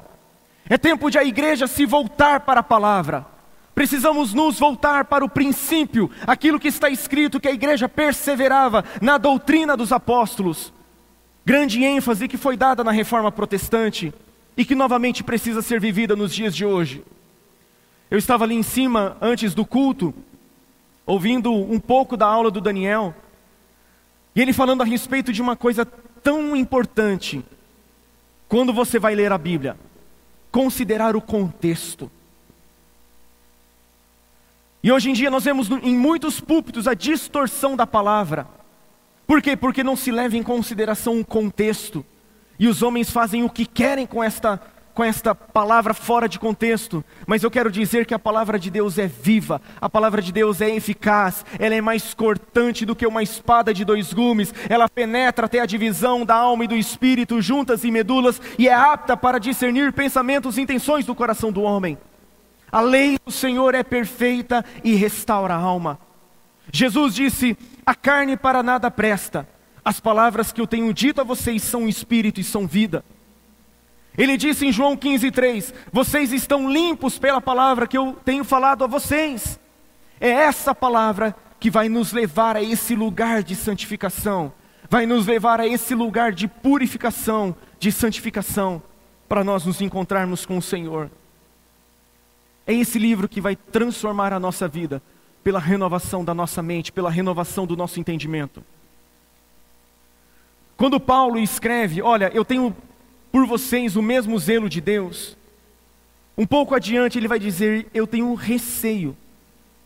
[0.69, 3.34] É tempo de a igreja se voltar para a palavra.
[3.75, 9.17] Precisamos nos voltar para o princípio, aquilo que está escrito que a igreja perseverava na
[9.17, 10.73] doutrina dos apóstolos.
[11.45, 14.13] Grande ênfase que foi dada na reforma protestante
[14.55, 17.03] e que novamente precisa ser vivida nos dias de hoje.
[18.09, 20.13] Eu estava ali em cima antes do culto,
[21.05, 23.13] ouvindo um pouco da aula do Daniel,
[24.33, 25.85] e ele falando a respeito de uma coisa
[26.23, 27.43] tão importante
[28.47, 29.77] quando você vai ler a Bíblia:
[30.49, 32.09] considerar o contexto.
[34.85, 38.45] E hoje em dia nós vemos em muitos púlpitos a distorção da palavra.
[39.25, 39.57] Por quê?
[39.57, 42.05] Porque não se leva em consideração o contexto.
[42.59, 44.61] E os homens fazem o que querem com esta,
[44.93, 47.03] com esta palavra fora de contexto.
[47.25, 50.61] Mas eu quero dizer que a palavra de Deus é viva, a palavra de Deus
[50.61, 55.47] é eficaz, ela é mais cortante do que uma espada de dois gumes, ela penetra
[55.47, 59.39] até a divisão da alma e do espírito, juntas e medulas, e é apta para
[59.39, 61.97] discernir pensamentos e intenções do coração do homem.
[62.75, 65.97] A lei do Senhor é perfeita e restaura a alma.
[66.73, 69.47] Jesus disse: A carne para nada presta.
[69.85, 73.05] As palavras que eu tenho dito a vocês são espírito e são vida.
[74.17, 78.88] Ele disse em João 15,3: Vocês estão limpos pela palavra que eu tenho falado a
[78.88, 79.57] vocês.
[80.19, 84.51] É essa palavra que vai nos levar a esse lugar de santificação,
[84.89, 88.84] vai nos levar a esse lugar de purificação, de santificação,
[89.30, 91.09] para nós nos encontrarmos com o Senhor.
[92.68, 95.01] É esse livro que vai transformar a nossa vida
[95.43, 98.63] pela renovação da nossa mente, pela renovação do nosso entendimento.
[100.76, 102.76] Quando Paulo escreve, olha, eu tenho
[103.32, 105.38] por vocês o mesmo zelo de Deus,
[106.38, 109.16] um pouco adiante ele vai dizer, eu tenho receio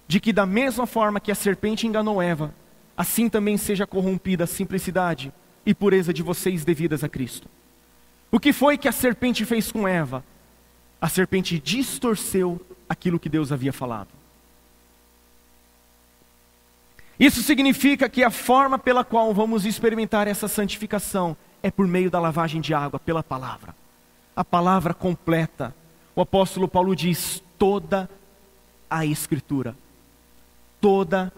[0.07, 2.53] de que da mesma forma que a serpente enganou Eva,
[2.97, 5.31] assim também seja corrompida a simplicidade
[5.65, 7.47] e pureza de vocês devidas a Cristo.
[8.31, 10.23] O que foi que a serpente fez com Eva?
[11.01, 14.09] A serpente distorceu aquilo que Deus havia falado.
[17.19, 22.19] Isso significa que a forma pela qual vamos experimentar essa santificação é por meio da
[22.19, 23.75] lavagem de água, pela palavra.
[24.35, 25.75] A palavra completa.
[26.15, 28.09] O apóstolo Paulo diz: toda
[28.89, 29.75] a Escritura.
[30.79, 31.31] Toda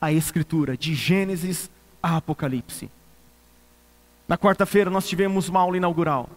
[0.00, 1.70] a Escritura, de Gênesis
[2.02, 2.90] a Apocalipse.
[4.26, 6.28] Na quarta-feira nós tivemos uma aula inaugural,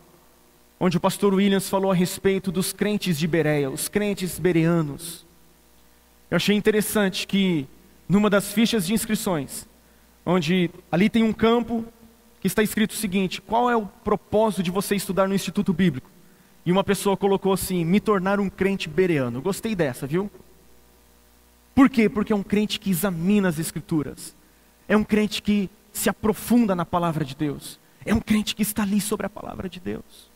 [0.80, 5.26] onde o pastor Williams falou a respeito dos crentes de Bereia, os crentes bereanos.
[6.30, 7.68] Eu achei interessante que
[8.08, 9.68] numa das fichas de inscrições,
[10.26, 11.86] onde ali tem um campo
[12.40, 16.10] que está escrito o seguinte: qual é o propósito de você estudar no Instituto Bíblico?
[16.66, 19.42] E uma pessoa colocou assim: me tornar um crente bereano.
[19.42, 20.30] Gostei dessa, viu?
[21.74, 22.10] Por quê?
[22.10, 24.36] Porque é um crente que examina as Escrituras,
[24.88, 28.84] é um crente que se aprofunda na palavra de Deus, é um crente que está
[28.84, 30.33] ali sobre a palavra de Deus.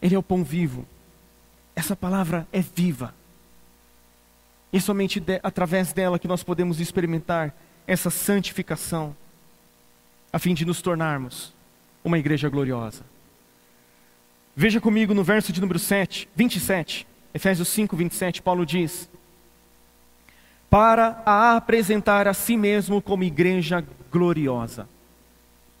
[0.00, 0.86] Ele é o pão vivo,
[1.74, 3.14] essa palavra é viva.
[4.72, 7.54] E somente de, através dela que nós podemos experimentar
[7.86, 9.14] essa santificação,
[10.32, 11.54] a fim de nos tornarmos
[12.04, 13.04] uma igreja gloriosa.
[14.54, 19.08] Veja comigo no verso de número 7, 27, Efésios 5, 27, Paulo diz:
[20.70, 24.88] Para a apresentar a si mesmo como igreja gloriosa,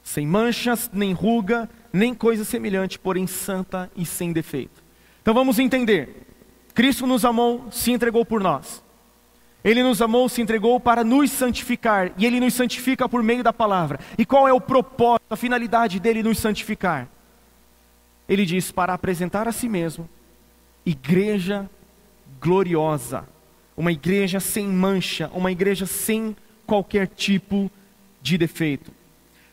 [0.04, 4.82] sem manchas, nem ruga, nem coisa semelhante, porém santa e sem defeito.
[5.22, 6.26] Então vamos entender.
[6.74, 8.84] Cristo nos amou, se entregou por nós.
[9.64, 13.52] Ele nos amou, se entregou para nos santificar, e Ele nos santifica por meio da
[13.52, 13.98] palavra.
[14.16, 17.08] E qual é o propósito, a finalidade dele nos santificar?
[18.28, 20.08] Ele diz: para apresentar a si mesmo,
[20.84, 21.68] igreja
[22.40, 23.26] gloriosa,
[23.76, 26.36] uma igreja sem mancha, uma igreja sem
[26.66, 27.70] qualquer tipo
[28.22, 28.92] de defeito.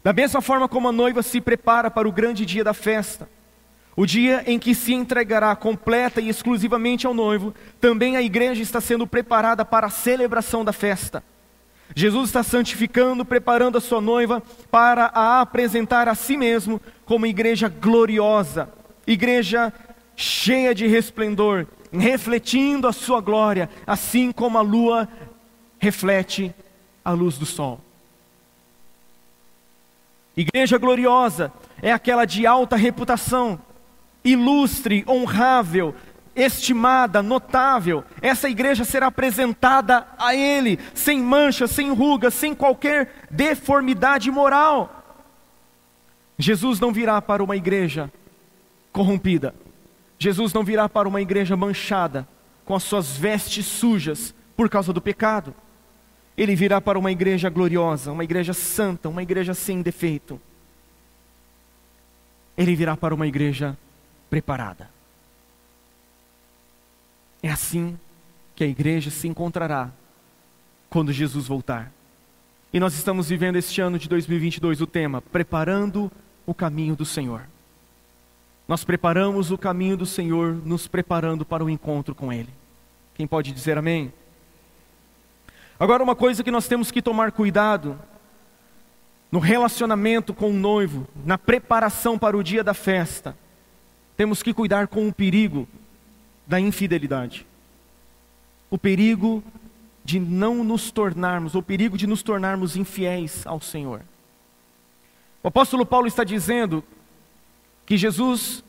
[0.03, 3.29] Da mesma forma como a noiva se prepara para o grande dia da festa,
[3.95, 8.81] o dia em que se entregará completa e exclusivamente ao noivo, também a igreja está
[8.81, 11.23] sendo preparada para a celebração da festa.
[11.95, 17.69] Jesus está santificando, preparando a sua noiva para a apresentar a si mesmo como igreja
[17.69, 18.69] gloriosa,
[19.05, 19.71] igreja
[20.15, 25.07] cheia de resplendor, refletindo a sua glória, assim como a lua
[25.79, 26.53] reflete
[27.05, 27.79] a luz do sol.
[30.35, 33.59] Igreja gloriosa é aquela de alta reputação,
[34.23, 35.93] ilustre, honrável,
[36.35, 38.03] estimada, notável.
[38.21, 45.03] Essa igreja será apresentada a Ele, sem mancha, sem ruga, sem qualquer deformidade moral.
[46.37, 48.11] Jesus não virá para uma igreja
[48.91, 49.53] corrompida.
[50.17, 52.27] Jesus não virá para uma igreja manchada,
[52.65, 55.53] com as suas vestes sujas por causa do pecado.
[56.37, 60.39] Ele virá para uma igreja gloriosa, uma igreja santa, uma igreja sem defeito.
[62.57, 63.77] Ele virá para uma igreja
[64.29, 64.89] preparada.
[67.41, 67.99] É assim
[68.55, 69.91] que a igreja se encontrará
[70.89, 71.91] quando Jesus voltar.
[72.71, 76.11] E nós estamos vivendo este ano de 2022 o tema Preparando
[76.45, 77.47] o caminho do Senhor.
[78.67, 82.49] Nós preparamos o caminho do Senhor, nos preparando para o encontro com Ele.
[83.13, 84.11] Quem pode dizer amém?
[85.83, 87.99] Agora, uma coisa que nós temos que tomar cuidado
[89.29, 93.37] no relacionamento com o noivo, na preparação para o dia da festa,
[94.15, 95.67] temos que cuidar com o perigo
[96.47, 97.45] da infidelidade.
[98.69, 99.43] O perigo
[100.05, 104.03] de não nos tornarmos, o perigo de nos tornarmos infiéis ao Senhor.
[105.43, 106.81] O apóstolo Paulo está dizendo
[107.85, 108.63] que Jesus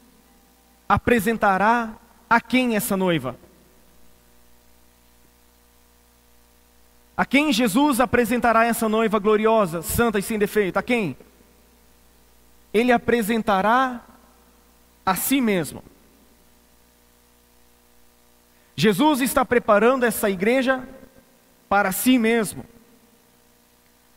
[0.89, 1.95] apresentará
[2.29, 3.37] a quem essa noiva?
[7.17, 10.79] A quem Jesus apresentará essa noiva gloriosa, santa e sem defeito?
[10.79, 11.17] A quem?
[12.73, 14.01] Ele apresentará
[15.07, 15.83] a si mesmo.
[18.75, 20.89] Jesus está preparando essa igreja
[21.69, 22.65] para si mesmo.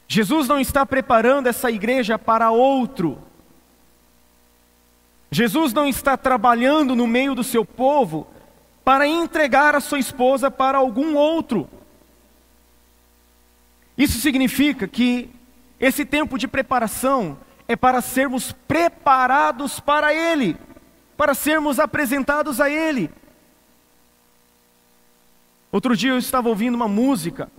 [0.08, 3.22] Jesus não está preparando essa igreja para outro.
[5.30, 8.26] Jesus não está trabalhando no meio do seu povo
[8.84, 11.70] para entregar a sua esposa para algum outro.
[13.98, 15.30] Isso significa que
[15.80, 17.38] esse tempo de preparação
[17.68, 20.58] é para sermos preparados para Ele
[21.18, 23.10] para sermos apresentados a Ele.
[25.72, 27.52] Outro dia eu estava ouvindo uma música,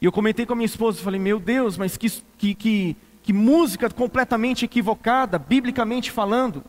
[0.00, 3.32] e eu comentei com a minha esposa, falei, meu Deus, mas que, que, que, que
[3.32, 6.62] música completamente equivocada, biblicamente falando.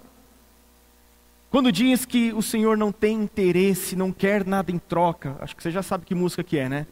[1.49, 5.63] Quando diz que o Senhor não tem interesse, não quer nada em troca, acho que
[5.63, 6.87] você já sabe que música que é, né?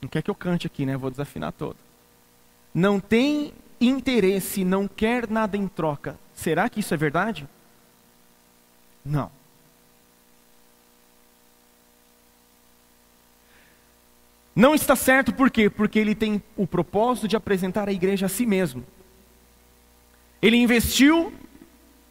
[0.00, 0.96] Não quer que eu cante aqui, né?
[0.96, 1.76] Vou desafinar todo.
[2.74, 6.18] Não tem interesse, não quer nada em troca.
[6.34, 7.48] Será que isso é verdade?
[9.04, 9.30] Não.
[14.54, 15.70] Não está certo por quê?
[15.70, 18.84] Porque ele tem o propósito de apresentar a igreja a si mesmo.
[20.42, 21.32] Ele investiu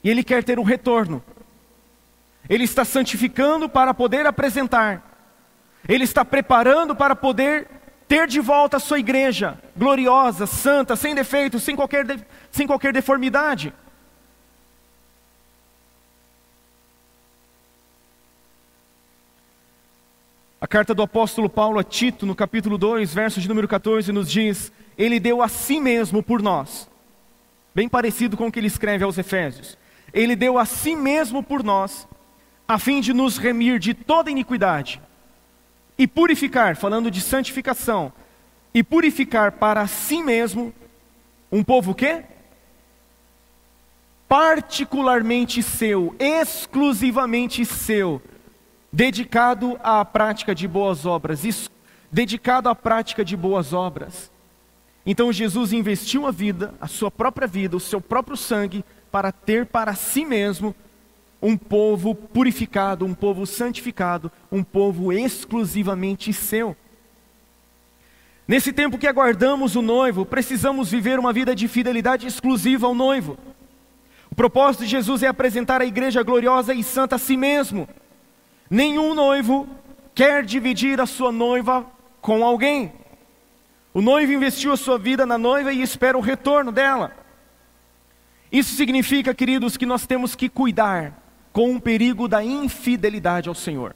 [0.03, 1.21] e ele quer ter um retorno.
[2.49, 5.03] Ele está santificando para poder apresentar.
[5.87, 7.67] Ele está preparando para poder
[8.07, 12.93] ter de volta a sua igreja gloriosa, santa, sem defeitos, sem qualquer, de, sem qualquer
[12.93, 13.73] deformidade.
[20.59, 24.31] A carta do apóstolo Paulo a Tito, no capítulo 2, verso de número 14, nos
[24.31, 26.89] diz: Ele deu a si mesmo por nós.
[27.75, 29.77] Bem parecido com o que ele escreve aos Efésios.
[30.11, 32.07] Ele deu a si mesmo por nós,
[32.67, 34.99] a fim de nos remir de toda iniquidade
[35.97, 38.13] e purificar, falando de santificação,
[38.73, 40.73] e purificar para si mesmo
[41.51, 42.23] um povo que
[44.27, 48.21] particularmente seu, exclusivamente seu,
[48.91, 51.71] dedicado à prática de boas obras, isso,
[52.11, 54.29] dedicado à prática de boas obras.
[55.05, 59.65] Então Jesus investiu a vida, a sua própria vida, o seu próprio sangue, para ter
[59.65, 60.75] para si mesmo
[61.41, 66.75] um povo purificado, um povo santificado, um povo exclusivamente seu.
[68.47, 73.37] Nesse tempo que aguardamos o noivo, precisamos viver uma vida de fidelidade exclusiva ao noivo.
[74.31, 77.87] O propósito de Jesus é apresentar a igreja gloriosa e santa a si mesmo.
[78.69, 79.67] Nenhum noivo
[80.15, 81.85] quer dividir a sua noiva
[82.21, 82.93] com alguém.
[83.93, 87.11] O noivo investiu a sua vida na noiva e espera o retorno dela.
[88.51, 91.26] Isso significa, queridos, que nós temos que cuidar
[91.57, 93.95] com o perigo da infidelidade ao Senhor.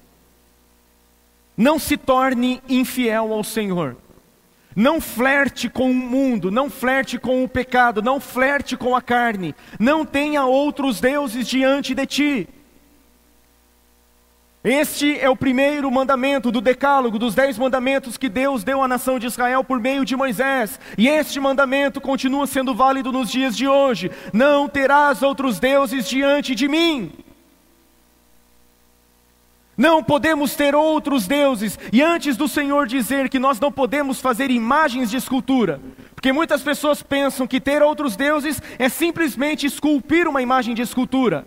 [1.55, 3.97] Não se torne infiel ao Senhor.
[4.76, 9.53] Não flerte com o mundo, não flerte com o pecado, não flerte com a carne.
[9.80, 12.49] Não tenha outros deuses diante de ti.
[14.64, 19.20] Este é o primeiro mandamento do decálogo, dos dez mandamentos que Deus deu à nação
[19.20, 20.80] de Israel por meio de Moisés.
[20.97, 26.55] E este mandamento continua sendo válido nos dias de hoje: Não terás outros deuses diante
[26.55, 27.20] de mim.
[29.78, 31.80] Não podemos ter outros deuses.
[31.91, 35.80] E antes do Senhor dizer que nós não podemos fazer imagens de escultura,
[36.13, 41.45] porque muitas pessoas pensam que ter outros deuses é simplesmente esculpir uma imagem de escultura.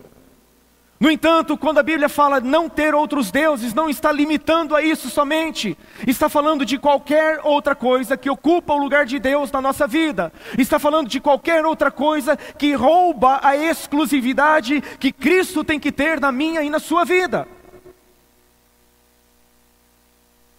[0.97, 5.09] No entanto, quando a Bíblia fala não ter outros deuses, não está limitando a isso
[5.09, 9.85] somente, está falando de qualquer outra coisa que ocupa o lugar de Deus na nossa
[9.85, 15.91] vida, está falando de qualquer outra coisa que rouba a exclusividade que Cristo tem que
[15.91, 17.45] ter na minha e na sua vida.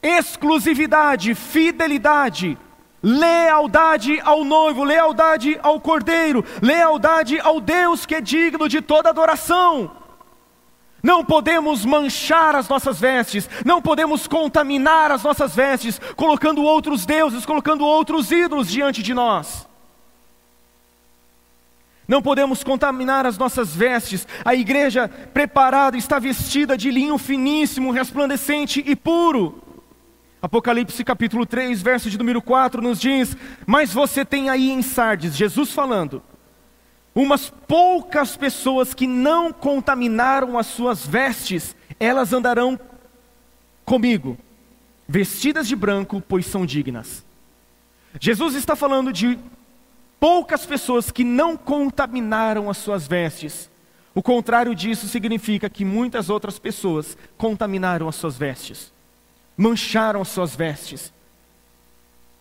[0.06, 2.56] Exclusividade, fidelidade,
[3.02, 9.90] lealdade ao noivo, lealdade ao cordeiro, lealdade ao Deus que é digno de toda adoração.
[11.02, 17.44] Não podemos manchar as nossas vestes, não podemos contaminar as nossas vestes, colocando outros deuses,
[17.44, 19.66] colocando outros ídolos diante de nós.
[22.06, 24.24] Não podemos contaminar as nossas vestes.
[24.44, 29.65] A igreja preparada está vestida de linho finíssimo, resplandecente e puro.
[30.46, 33.36] Apocalipse capítulo 3, verso de número 4 nos diz:
[33.66, 36.22] Mas você tem aí em Sardes, Jesus falando,
[37.12, 42.78] umas poucas pessoas que não contaminaram as suas vestes, elas andarão
[43.84, 44.38] comigo,
[45.08, 47.26] vestidas de branco, pois são dignas.
[48.20, 49.36] Jesus está falando de
[50.20, 53.68] poucas pessoas que não contaminaram as suas vestes.
[54.14, 58.94] O contrário disso significa que muitas outras pessoas contaminaram as suas vestes,
[59.56, 61.12] mancharam as suas vestes.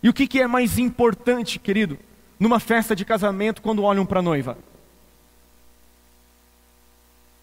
[0.02, 1.98] E o que, que é mais importante, querido?
[2.38, 4.58] numa festa de casamento quando olham para a noiva?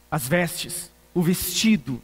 [0.10, 2.02] As vestes, o vestido.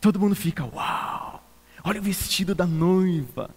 [0.00, 1.42] Todo mundo fica, uau!
[1.84, 3.50] Olha o vestido da noiva.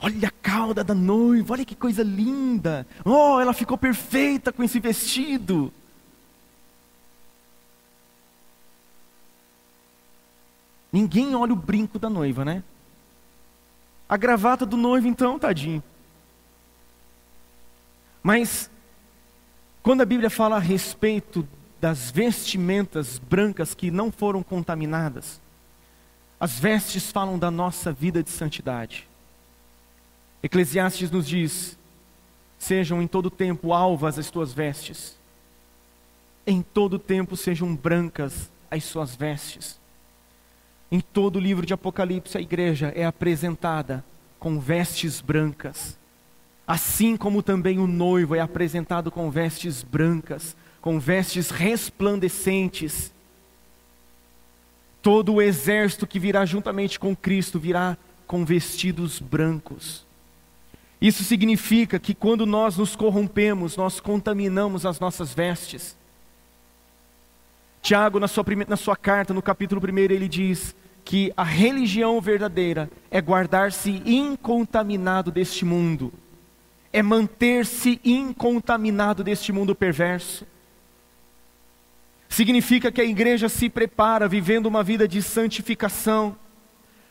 [0.00, 2.86] Olha a cauda da noiva, olha que coisa linda.
[3.04, 5.72] Oh, ela ficou perfeita com esse vestido.
[10.92, 12.62] Ninguém olha o brinco da noiva, né?
[14.08, 15.82] A gravata do noivo, então, tadinho.
[18.22, 18.70] Mas,
[19.82, 21.48] quando a Bíblia fala a respeito
[21.80, 25.40] das vestimentas brancas que não foram contaminadas,
[26.38, 29.08] as vestes falam da nossa vida de santidade.
[30.42, 31.78] Eclesiastes nos diz:
[32.58, 35.16] sejam em todo tempo alvas as tuas vestes.
[36.46, 39.81] em todo tempo sejam brancas as suas vestes.
[40.92, 44.04] Em todo o livro de Apocalipse, a igreja é apresentada
[44.38, 45.98] com vestes brancas,
[46.66, 53.10] assim como também o noivo é apresentado com vestes brancas, com vestes resplandecentes.
[55.00, 60.04] Todo o exército que virá juntamente com Cristo virá com vestidos brancos.
[61.00, 65.96] Isso significa que quando nós nos corrompemos, nós contaminamos as nossas vestes.
[67.82, 70.72] Tiago, na sua, na sua carta, no capítulo 1, ele diz
[71.04, 76.12] que a religião verdadeira é guardar-se incontaminado deste mundo,
[76.92, 80.46] é manter-se incontaminado deste mundo perverso.
[82.28, 86.36] Significa que a igreja se prepara vivendo uma vida de santificação.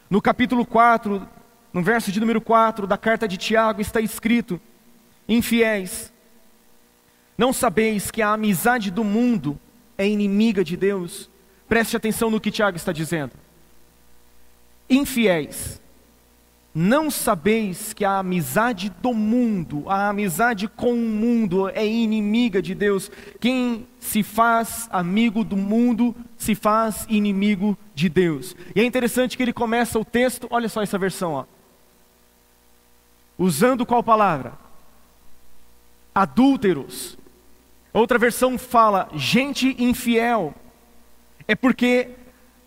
[0.09, 1.28] No capítulo 4,
[1.74, 4.59] no verso de número 4 da carta de Tiago, está escrito:
[5.28, 6.13] Infiéis,
[7.38, 9.59] não sabeis que a amizade do mundo
[10.01, 11.29] é inimiga de Deus.
[11.67, 13.33] Preste atenção no que Tiago está dizendo.
[14.89, 15.79] Infiéis,
[16.73, 22.73] não sabeis que a amizade do mundo, a amizade com o mundo é inimiga de
[22.73, 23.11] Deus.
[23.39, 28.55] Quem se faz amigo do mundo se faz inimigo de Deus.
[28.75, 31.45] E é interessante que ele começa o texto, olha só essa versão, ó.
[33.37, 34.53] Usando qual palavra?
[36.13, 37.17] Adúlteros,
[37.93, 40.53] Outra versão fala gente infiel.
[41.47, 42.09] É porque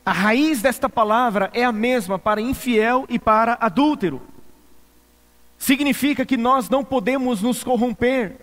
[0.04, 4.20] a raiz desta palavra é a mesma para infiel e para adúltero.
[5.56, 8.36] Significa que nós não podemos nos corromper,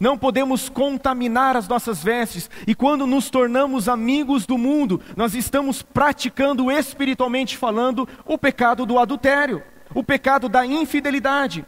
[0.00, 5.80] não podemos contaminar as nossas vestes, e quando nos tornamos amigos do mundo, nós estamos
[5.80, 9.62] praticando espiritualmente falando o pecado do adultério,
[9.94, 11.64] o pecado da infidelidade.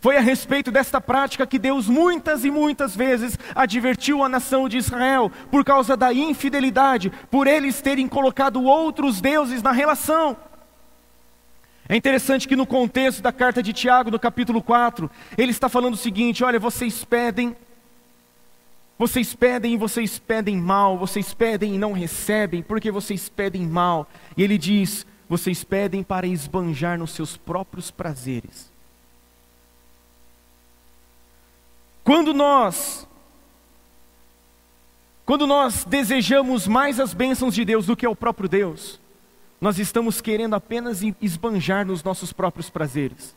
[0.00, 4.78] Foi a respeito desta prática que Deus muitas e muitas vezes advertiu a nação de
[4.78, 10.36] Israel por causa da infidelidade, por eles terem colocado outros deuses na relação.
[11.86, 15.94] É interessante que no contexto da carta de Tiago, no capítulo 4, ele está falando
[15.94, 17.54] o seguinte: olha, vocês pedem,
[18.96, 24.08] vocês pedem e vocês pedem mal, vocês pedem e não recebem, porque vocês pedem mal.
[24.34, 28.69] E ele diz: vocês pedem para esbanjar nos seus próprios prazeres.
[32.10, 33.06] Quando nós
[35.24, 38.98] quando nós desejamos mais as bênçãos de Deus do que o próprio Deus,
[39.60, 43.32] nós estamos querendo apenas esbanjar nos nossos próprios prazeres.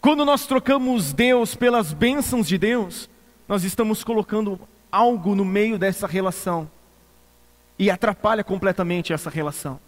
[0.00, 3.10] Quando nós trocamos Deus pelas bênçãos de Deus,
[3.48, 4.56] nós estamos colocando
[4.92, 6.70] algo no meio dessa relação
[7.76, 9.80] e atrapalha completamente essa relação.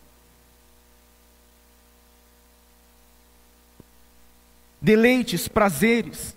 [4.82, 6.36] Deleites, prazeres,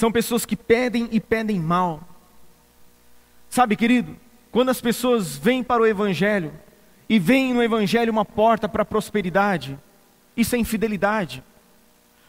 [0.00, 2.00] são pessoas que pedem e pedem mal.
[3.50, 4.16] Sabe, querido,
[4.50, 6.54] quando as pessoas vêm para o Evangelho
[7.06, 9.78] e veem no Evangelho uma porta para a prosperidade,
[10.34, 11.44] isso é infidelidade.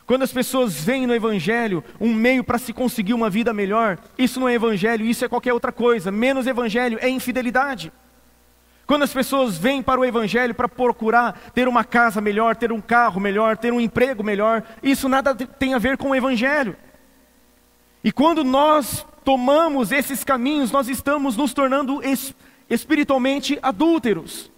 [0.05, 4.37] Quando as pessoas veem no Evangelho um meio para se conseguir uma vida melhor, isso
[4.37, 7.89] não é Evangelho, isso é qualquer outra coisa, menos Evangelho é infidelidade.
[8.85, 12.81] Quando as pessoas vêm para o Evangelho para procurar ter uma casa melhor, ter um
[12.81, 16.75] carro melhor, ter um emprego melhor, isso nada tem a ver com o Evangelho.
[18.03, 22.01] E quando nós tomamos esses caminhos, nós estamos nos tornando
[22.69, 24.49] espiritualmente adúlteros.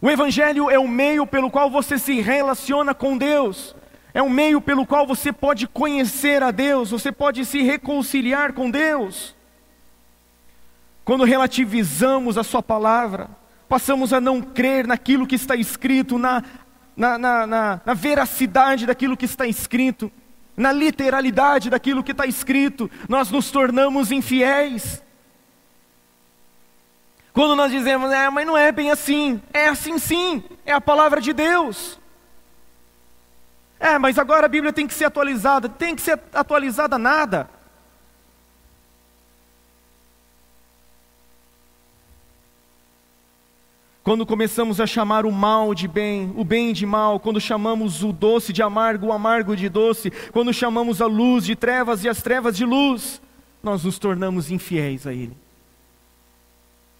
[0.00, 3.74] O Evangelho é o meio pelo qual você se relaciona com Deus,
[4.14, 8.70] é um meio pelo qual você pode conhecer a Deus, você pode se reconciliar com
[8.70, 9.34] Deus.
[11.04, 13.28] Quando relativizamos a Sua palavra,
[13.68, 16.42] passamos a não crer naquilo que está escrito, na,
[16.96, 20.10] na, na, na, na veracidade daquilo que está escrito
[20.60, 25.02] na literalidade daquilo que está escrito, nós nos tornamos infiéis.
[27.32, 31.18] Quando nós dizemos, é, mas não é bem assim, é assim sim, é a palavra
[31.20, 31.98] de Deus.
[33.78, 37.48] É, mas agora a Bíblia tem que ser atualizada, tem que ser atualizada nada.
[44.02, 48.12] Quando começamos a chamar o mal de bem, o bem de mal, quando chamamos o
[48.12, 52.22] doce de amargo, o amargo de doce, quando chamamos a luz de trevas e as
[52.22, 53.20] trevas de luz,
[53.62, 55.36] nós nos tornamos infiéis a Ele.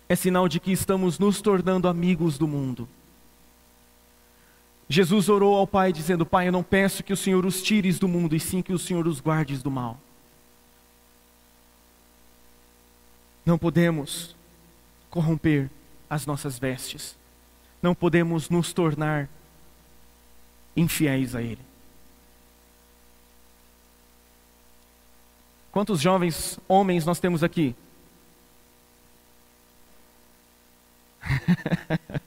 [0.09, 2.87] É sinal de que estamos nos tornando amigos do mundo.
[4.87, 8.09] Jesus orou ao Pai dizendo: Pai, eu não peço que o Senhor os tires do
[8.09, 9.99] mundo, e sim que o Senhor os guardes do mal.
[13.47, 14.37] Não podemos
[15.09, 15.71] corromper
[16.11, 17.17] as nossas vestes.
[17.81, 19.29] Não podemos nos tornar
[20.77, 21.71] infiéis a Ele.
[25.73, 27.77] Quantos jovens homens nós temos aqui?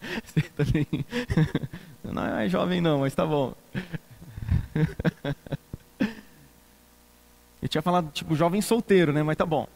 [2.04, 3.54] não é jovem não, mas tá bom.
[7.62, 9.24] Eu tinha falado tipo jovem solteiro, né?
[9.24, 9.68] Mas tá bom.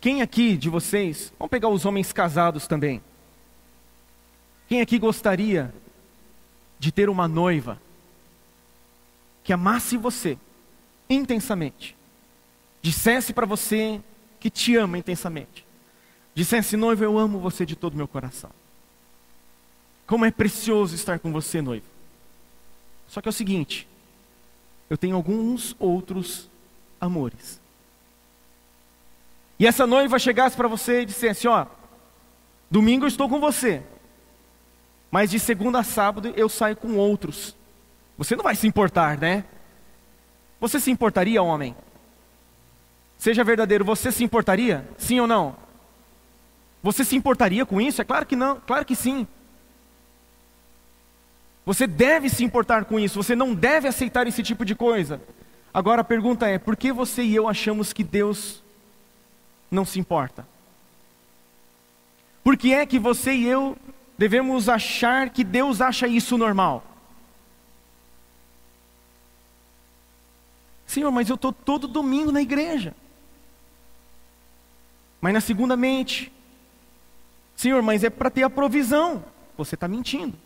[0.00, 3.02] Quem aqui de vocês, vamos pegar os homens casados também.
[4.66, 5.74] Quem aqui gostaria
[6.78, 7.80] de ter uma noiva
[9.44, 10.38] que amasse você
[11.08, 11.94] intensamente,
[12.80, 14.00] dissesse para você
[14.38, 15.66] que te ama intensamente,
[16.34, 18.50] dissesse, noivo, eu amo você de todo o meu coração.
[20.06, 21.86] Como é precioso estar com você, noivo.
[23.06, 23.86] Só que é o seguinte,
[24.88, 26.48] eu tenho alguns outros
[27.00, 27.59] amores.
[29.60, 31.66] E essa noiva chegasse para você e dissesse: Ó,
[32.70, 33.82] domingo eu estou com você,
[35.10, 37.54] mas de segunda a sábado eu saio com outros.
[38.16, 39.44] Você não vai se importar, né?
[40.58, 41.76] Você se importaria, homem?
[43.18, 44.88] Seja verdadeiro, você se importaria?
[44.96, 45.54] Sim ou não?
[46.82, 48.00] Você se importaria com isso?
[48.00, 49.28] É claro que não, claro que sim.
[51.66, 55.20] Você deve se importar com isso, você não deve aceitar esse tipo de coisa.
[55.72, 58.62] Agora a pergunta é: por que você e eu achamos que Deus
[59.70, 60.46] não se importa?
[62.42, 63.76] Por que é que você e eu
[64.18, 66.84] devemos achar que Deus acha isso normal?
[70.86, 72.94] Senhor, mas eu estou todo domingo na igreja.
[75.20, 76.32] Mas na segunda mente,
[77.54, 79.22] Senhor, mas é para ter a provisão.
[79.56, 80.36] Você está mentindo.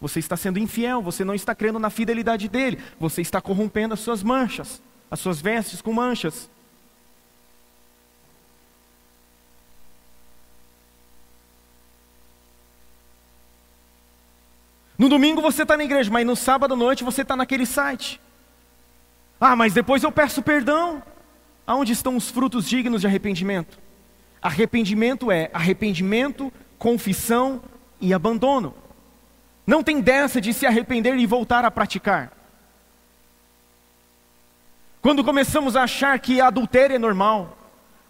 [0.00, 4.00] Você está sendo infiel, você não está crendo na fidelidade dele, você está corrompendo as
[4.00, 6.50] suas manchas, as suas vestes com manchas.
[14.96, 18.20] No domingo você está na igreja, mas no sábado à noite você está naquele site.
[19.40, 21.02] Ah, mas depois eu peço perdão.
[21.66, 23.78] Aonde estão os frutos dignos de arrependimento?
[24.40, 27.62] Arrependimento é arrependimento, confissão
[28.00, 28.74] e abandono.
[29.66, 32.32] Não tem dessa de se arrepender e voltar a praticar.
[35.00, 37.58] Quando começamos a achar que adultério é normal,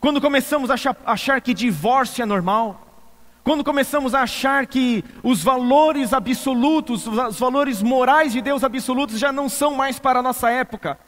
[0.00, 2.83] quando começamos a achar, achar que divórcio é normal,
[3.44, 9.30] quando começamos a achar que os valores absolutos, os valores morais de Deus absolutos já
[9.30, 10.98] não são mais para a nossa época,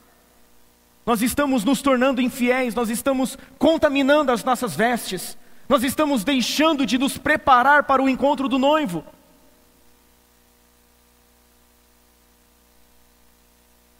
[1.06, 6.98] nós estamos nos tornando infiéis, nós estamos contaminando as nossas vestes, nós estamos deixando de
[6.98, 9.02] nos preparar para o encontro do noivo.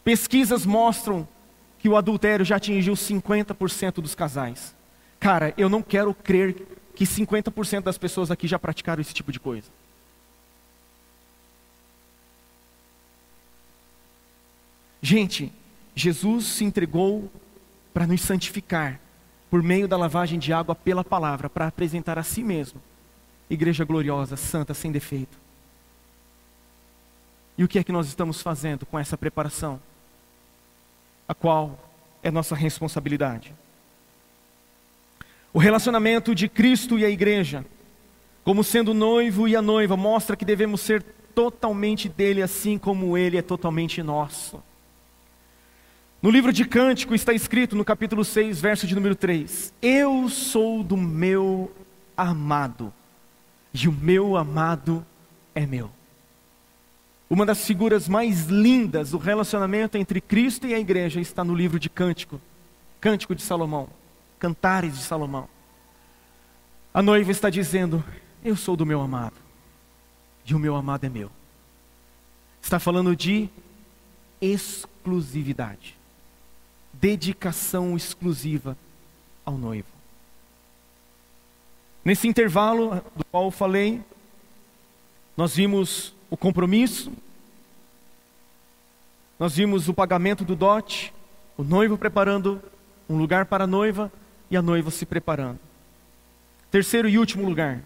[0.05, 1.27] Pesquisas mostram
[1.79, 4.75] que o adultério já atingiu 50% dos casais.
[5.19, 9.39] Cara, eu não quero crer que 50% das pessoas aqui já praticaram esse tipo de
[9.39, 9.69] coisa.
[15.03, 15.53] Gente,
[15.95, 17.31] Jesus se entregou
[17.95, 18.99] para nos santificar
[19.51, 22.81] por meio da lavagem de água pela palavra, para apresentar a si mesmo
[23.49, 25.39] igreja gloriosa, santa, sem defeito.
[27.57, 29.81] E o que é que nós estamos fazendo com essa preparação?
[31.29, 31.79] A qual
[32.23, 33.55] é nossa responsabilidade.
[35.57, 37.65] O relacionamento de Cristo e a igreja,
[38.45, 41.03] como sendo noivo e a noiva, mostra que devemos ser
[41.35, 44.63] totalmente dele, assim como ele é totalmente nosso.
[46.21, 50.85] No livro de Cântico está escrito no capítulo 6, verso de número 3: Eu sou
[50.85, 51.73] do meu
[52.15, 52.93] amado,
[53.73, 55.07] e o meu amado
[55.55, 55.91] é meu.
[57.31, 61.81] Uma das figuras mais lindas do relacionamento entre Cristo e a igreja está no livro
[61.81, 62.39] de Cântico,
[63.01, 63.89] Cântico de Salomão,
[64.39, 65.49] Cantares de Salomão.
[66.93, 68.05] A noiva está dizendo:
[68.45, 69.37] Eu sou do meu amado,
[70.45, 71.31] e o meu amado é meu.
[72.61, 73.49] Está falando de
[74.41, 75.97] exclusividade
[77.01, 78.77] dedicação exclusiva
[79.45, 79.89] ao noivo.
[82.05, 84.01] Nesse intervalo do qual falei,
[85.37, 87.13] nós vimos o compromisso,
[89.39, 91.13] nós vimos o pagamento do dote,
[91.57, 92.63] o noivo preparando
[93.09, 94.11] um lugar para a noiva
[94.51, 95.59] e a noiva se preparando.
[96.71, 97.81] Terceiro e último lugar,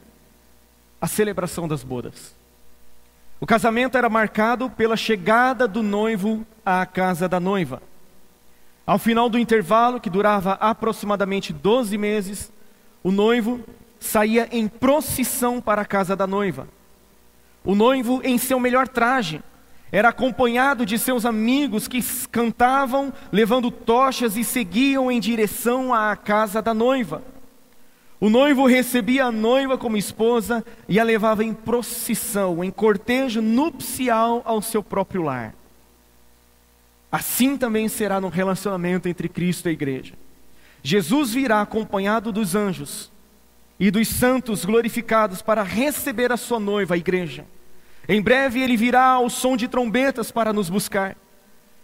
[1.00, 2.34] a celebração das bodas.
[3.40, 7.82] O casamento era marcado pela chegada do noivo à casa da noiva.
[8.86, 12.52] Ao final do intervalo, que durava aproximadamente 12 meses,
[13.02, 13.60] o noivo
[13.98, 16.68] saía em procissão para a casa da noiva.
[17.64, 19.42] O noivo, em seu melhor traje,
[19.92, 26.62] era acompanhado de seus amigos que cantavam, levando tochas e seguiam em direção à casa
[26.62, 27.22] da noiva.
[28.20, 34.42] O noivo recebia a noiva como esposa e a levava em procissão, em cortejo nupcial
[34.44, 35.54] ao seu próprio lar.
[37.10, 40.14] Assim também será no relacionamento entre Cristo e a igreja.
[40.82, 43.10] Jesus virá acompanhado dos anjos
[43.78, 47.44] e dos santos glorificados para receber a sua noiva, a igreja.
[48.08, 51.16] Em breve ele virá ao som de trombetas para nos buscar,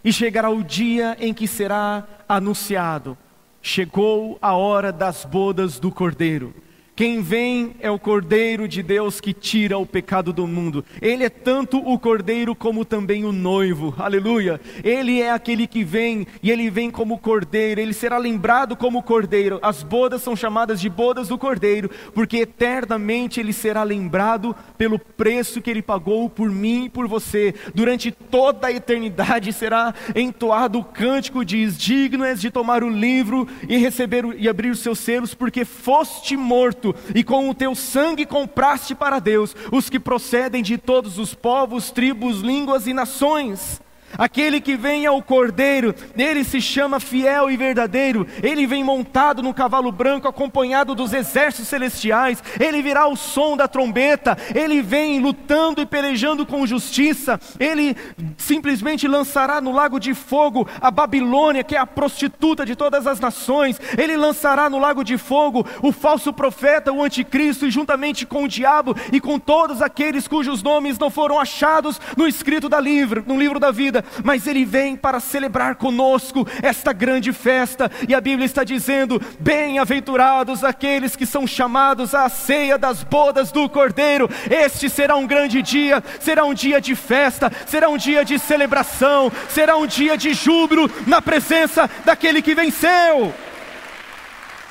[0.03, 3.17] e chegará o dia em que será anunciado:
[3.61, 6.53] chegou a hora das bodas do Cordeiro.
[6.97, 10.83] Quem vem é o Cordeiro de Deus que tira o pecado do mundo.
[10.99, 13.93] Ele é tanto o Cordeiro como também o noivo.
[13.99, 14.59] Aleluia.
[14.83, 17.79] Ele é aquele que vem e ele vem como Cordeiro.
[17.79, 19.59] Ele será lembrado como Cordeiro.
[19.61, 25.61] As bodas são chamadas de bodas do Cordeiro, porque eternamente ele será lembrado pelo preço
[25.61, 27.53] que ele pagou por mim e por você.
[27.75, 33.47] Durante toda a eternidade será entoado o cântico diz: "Digno és de tomar o livro
[33.69, 38.25] e receber e abrir os seus selos, porque foste morto e com o teu sangue
[38.25, 43.81] compraste para Deus os que procedem de todos os povos, tribos, línguas e nações.
[44.15, 48.25] Aquele que vem ao Cordeiro, ele se chama fiel e verdadeiro.
[48.41, 52.41] Ele vem montado no cavalo branco, acompanhado dos exércitos celestiais.
[52.59, 54.37] Ele virá ao som da trombeta.
[54.55, 57.39] Ele vem lutando e pelejando com justiça.
[57.59, 57.95] Ele
[58.37, 63.19] simplesmente lançará no lago de fogo a Babilônia, que é a prostituta de todas as
[63.19, 63.79] nações.
[63.97, 68.47] Ele lançará no lago de fogo o falso profeta, o anticristo, e juntamente com o
[68.47, 73.37] diabo e com todos aqueles cujos nomes não foram achados no escrito da livro, no
[73.37, 78.21] livro da vida vida, mas Ele vem para celebrar conosco esta grande festa, e a
[78.21, 84.89] Bíblia está dizendo: bem-aventurados aqueles que são chamados à ceia das bodas do Cordeiro, este
[84.89, 89.77] será um grande dia, será um dia de festa, será um dia de celebração, será
[89.77, 93.33] um dia de júbilo na presença daquele que venceu.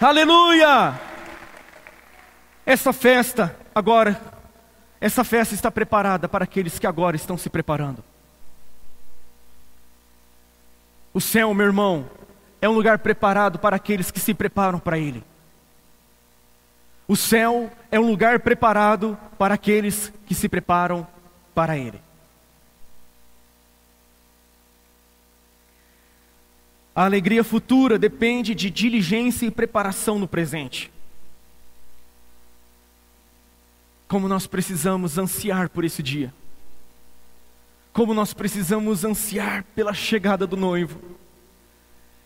[0.00, 0.94] Aleluia!
[2.64, 4.20] Essa festa agora,
[5.00, 8.02] essa festa está preparada para aqueles que agora estão se preparando.
[11.16, 12.10] O céu, meu irmão,
[12.60, 15.24] é um lugar preparado para aqueles que se preparam para Ele.
[17.08, 21.06] O céu é um lugar preparado para aqueles que se preparam
[21.54, 21.98] para Ele.
[26.94, 30.92] A alegria futura depende de diligência e preparação no presente.
[34.06, 36.30] Como nós precisamos ansiar por esse dia
[37.96, 41.00] como nós precisamos ansiar pela chegada do noivo.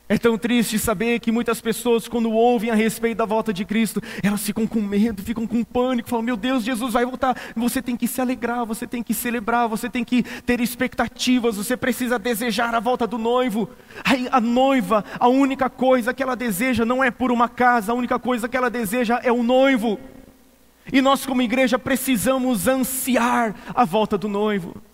[0.09, 4.03] É tão triste saber que muitas pessoas, quando ouvem a respeito da volta de Cristo,
[4.21, 7.41] elas ficam com medo, ficam com pânico, falam: Meu Deus, Jesus vai voltar.
[7.55, 11.77] Você tem que se alegrar, você tem que celebrar, você tem que ter expectativas, você
[11.77, 13.71] precisa desejar a volta do noivo.
[14.33, 18.19] A noiva, a única coisa que ela deseja não é por uma casa, a única
[18.19, 20.01] coisa que ela deseja é o noivo.
[20.93, 24.90] E nós, como igreja, precisamos ansiar a volta do noivo.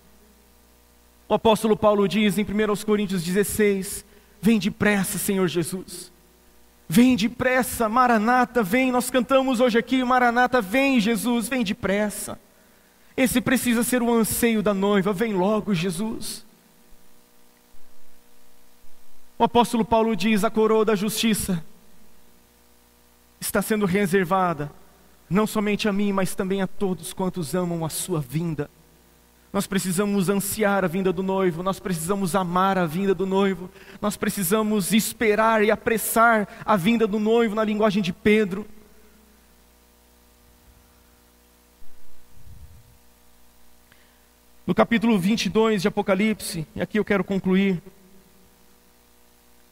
[1.29, 4.05] O apóstolo Paulo diz em 1 Coríntios 16:
[4.41, 6.13] Vem depressa, Senhor Jesus.
[6.89, 8.93] Vem depressa, Maranata, vem.
[8.93, 12.39] Nós cantamos hoje aqui, Maranata, vem, Jesus, vem depressa.
[13.17, 16.47] Esse precisa ser o anseio da noiva, vem logo, Jesus.
[19.37, 21.65] O apóstolo Paulo diz: a coroa da justiça
[23.41, 24.71] está sendo reservada,
[25.29, 28.71] não somente a mim, mas também a todos quantos amam a sua vinda.
[29.53, 33.71] Nós precisamos ansiar a vinda do noivo, nós precisamos amar a vinda do noivo,
[34.01, 38.67] nós precisamos esperar e apressar a vinda do noivo na linguagem de Pedro.
[44.67, 47.81] No capítulo 22 de Apocalipse, e aqui eu quero concluir.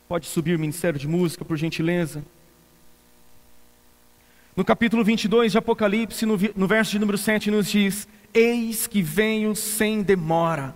[0.06, 2.24] Pode subir o Ministério de Música, por gentileza.
[4.56, 9.54] No capítulo 22 de Apocalipse, no, verso de número 7, nos diz: Eis que venho
[9.54, 10.74] sem demora.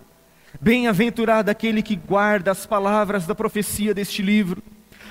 [0.60, 4.62] Bem-aventurado aquele que guarda as palavras da profecia deste livro.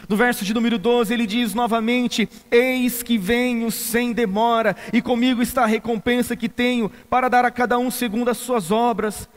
[0.08, 5.42] No verso de número 12, ele diz novamente: Eis que venho sem demora, e comigo
[5.42, 9.28] está a recompensa que tenho para dar a cada um segundo as suas obras.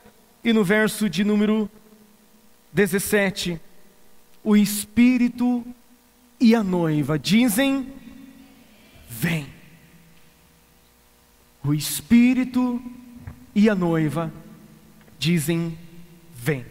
[0.44, 1.68] E no verso de número
[2.72, 3.60] 17,
[4.44, 5.64] o Espírito
[6.38, 7.92] e a noiva dizem:
[9.08, 9.46] Vem.
[11.62, 12.80] O Espírito
[13.54, 14.32] e a noiva
[15.18, 15.76] dizem:
[16.34, 16.64] Vem.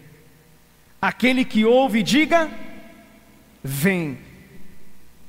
[1.00, 2.50] Aquele que ouve, diga:
[3.62, 4.18] Vem.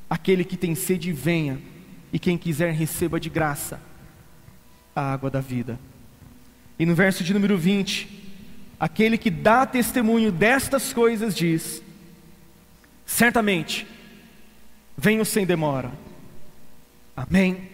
[0.09, 1.59] Aquele que tem sede, venha.
[2.11, 3.81] E quem quiser, receba de graça
[4.95, 5.79] a água da vida.
[6.77, 8.09] E no verso de número 20,
[8.79, 11.81] aquele que dá testemunho destas coisas diz:
[13.05, 13.87] Certamente,
[14.97, 15.91] venho sem demora.
[17.15, 17.69] Amém.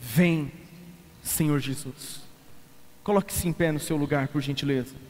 [0.00, 0.50] Vem,
[1.22, 2.23] Senhor Jesus.
[3.04, 5.03] Coloque-se em pé no seu lugar, por gentileza.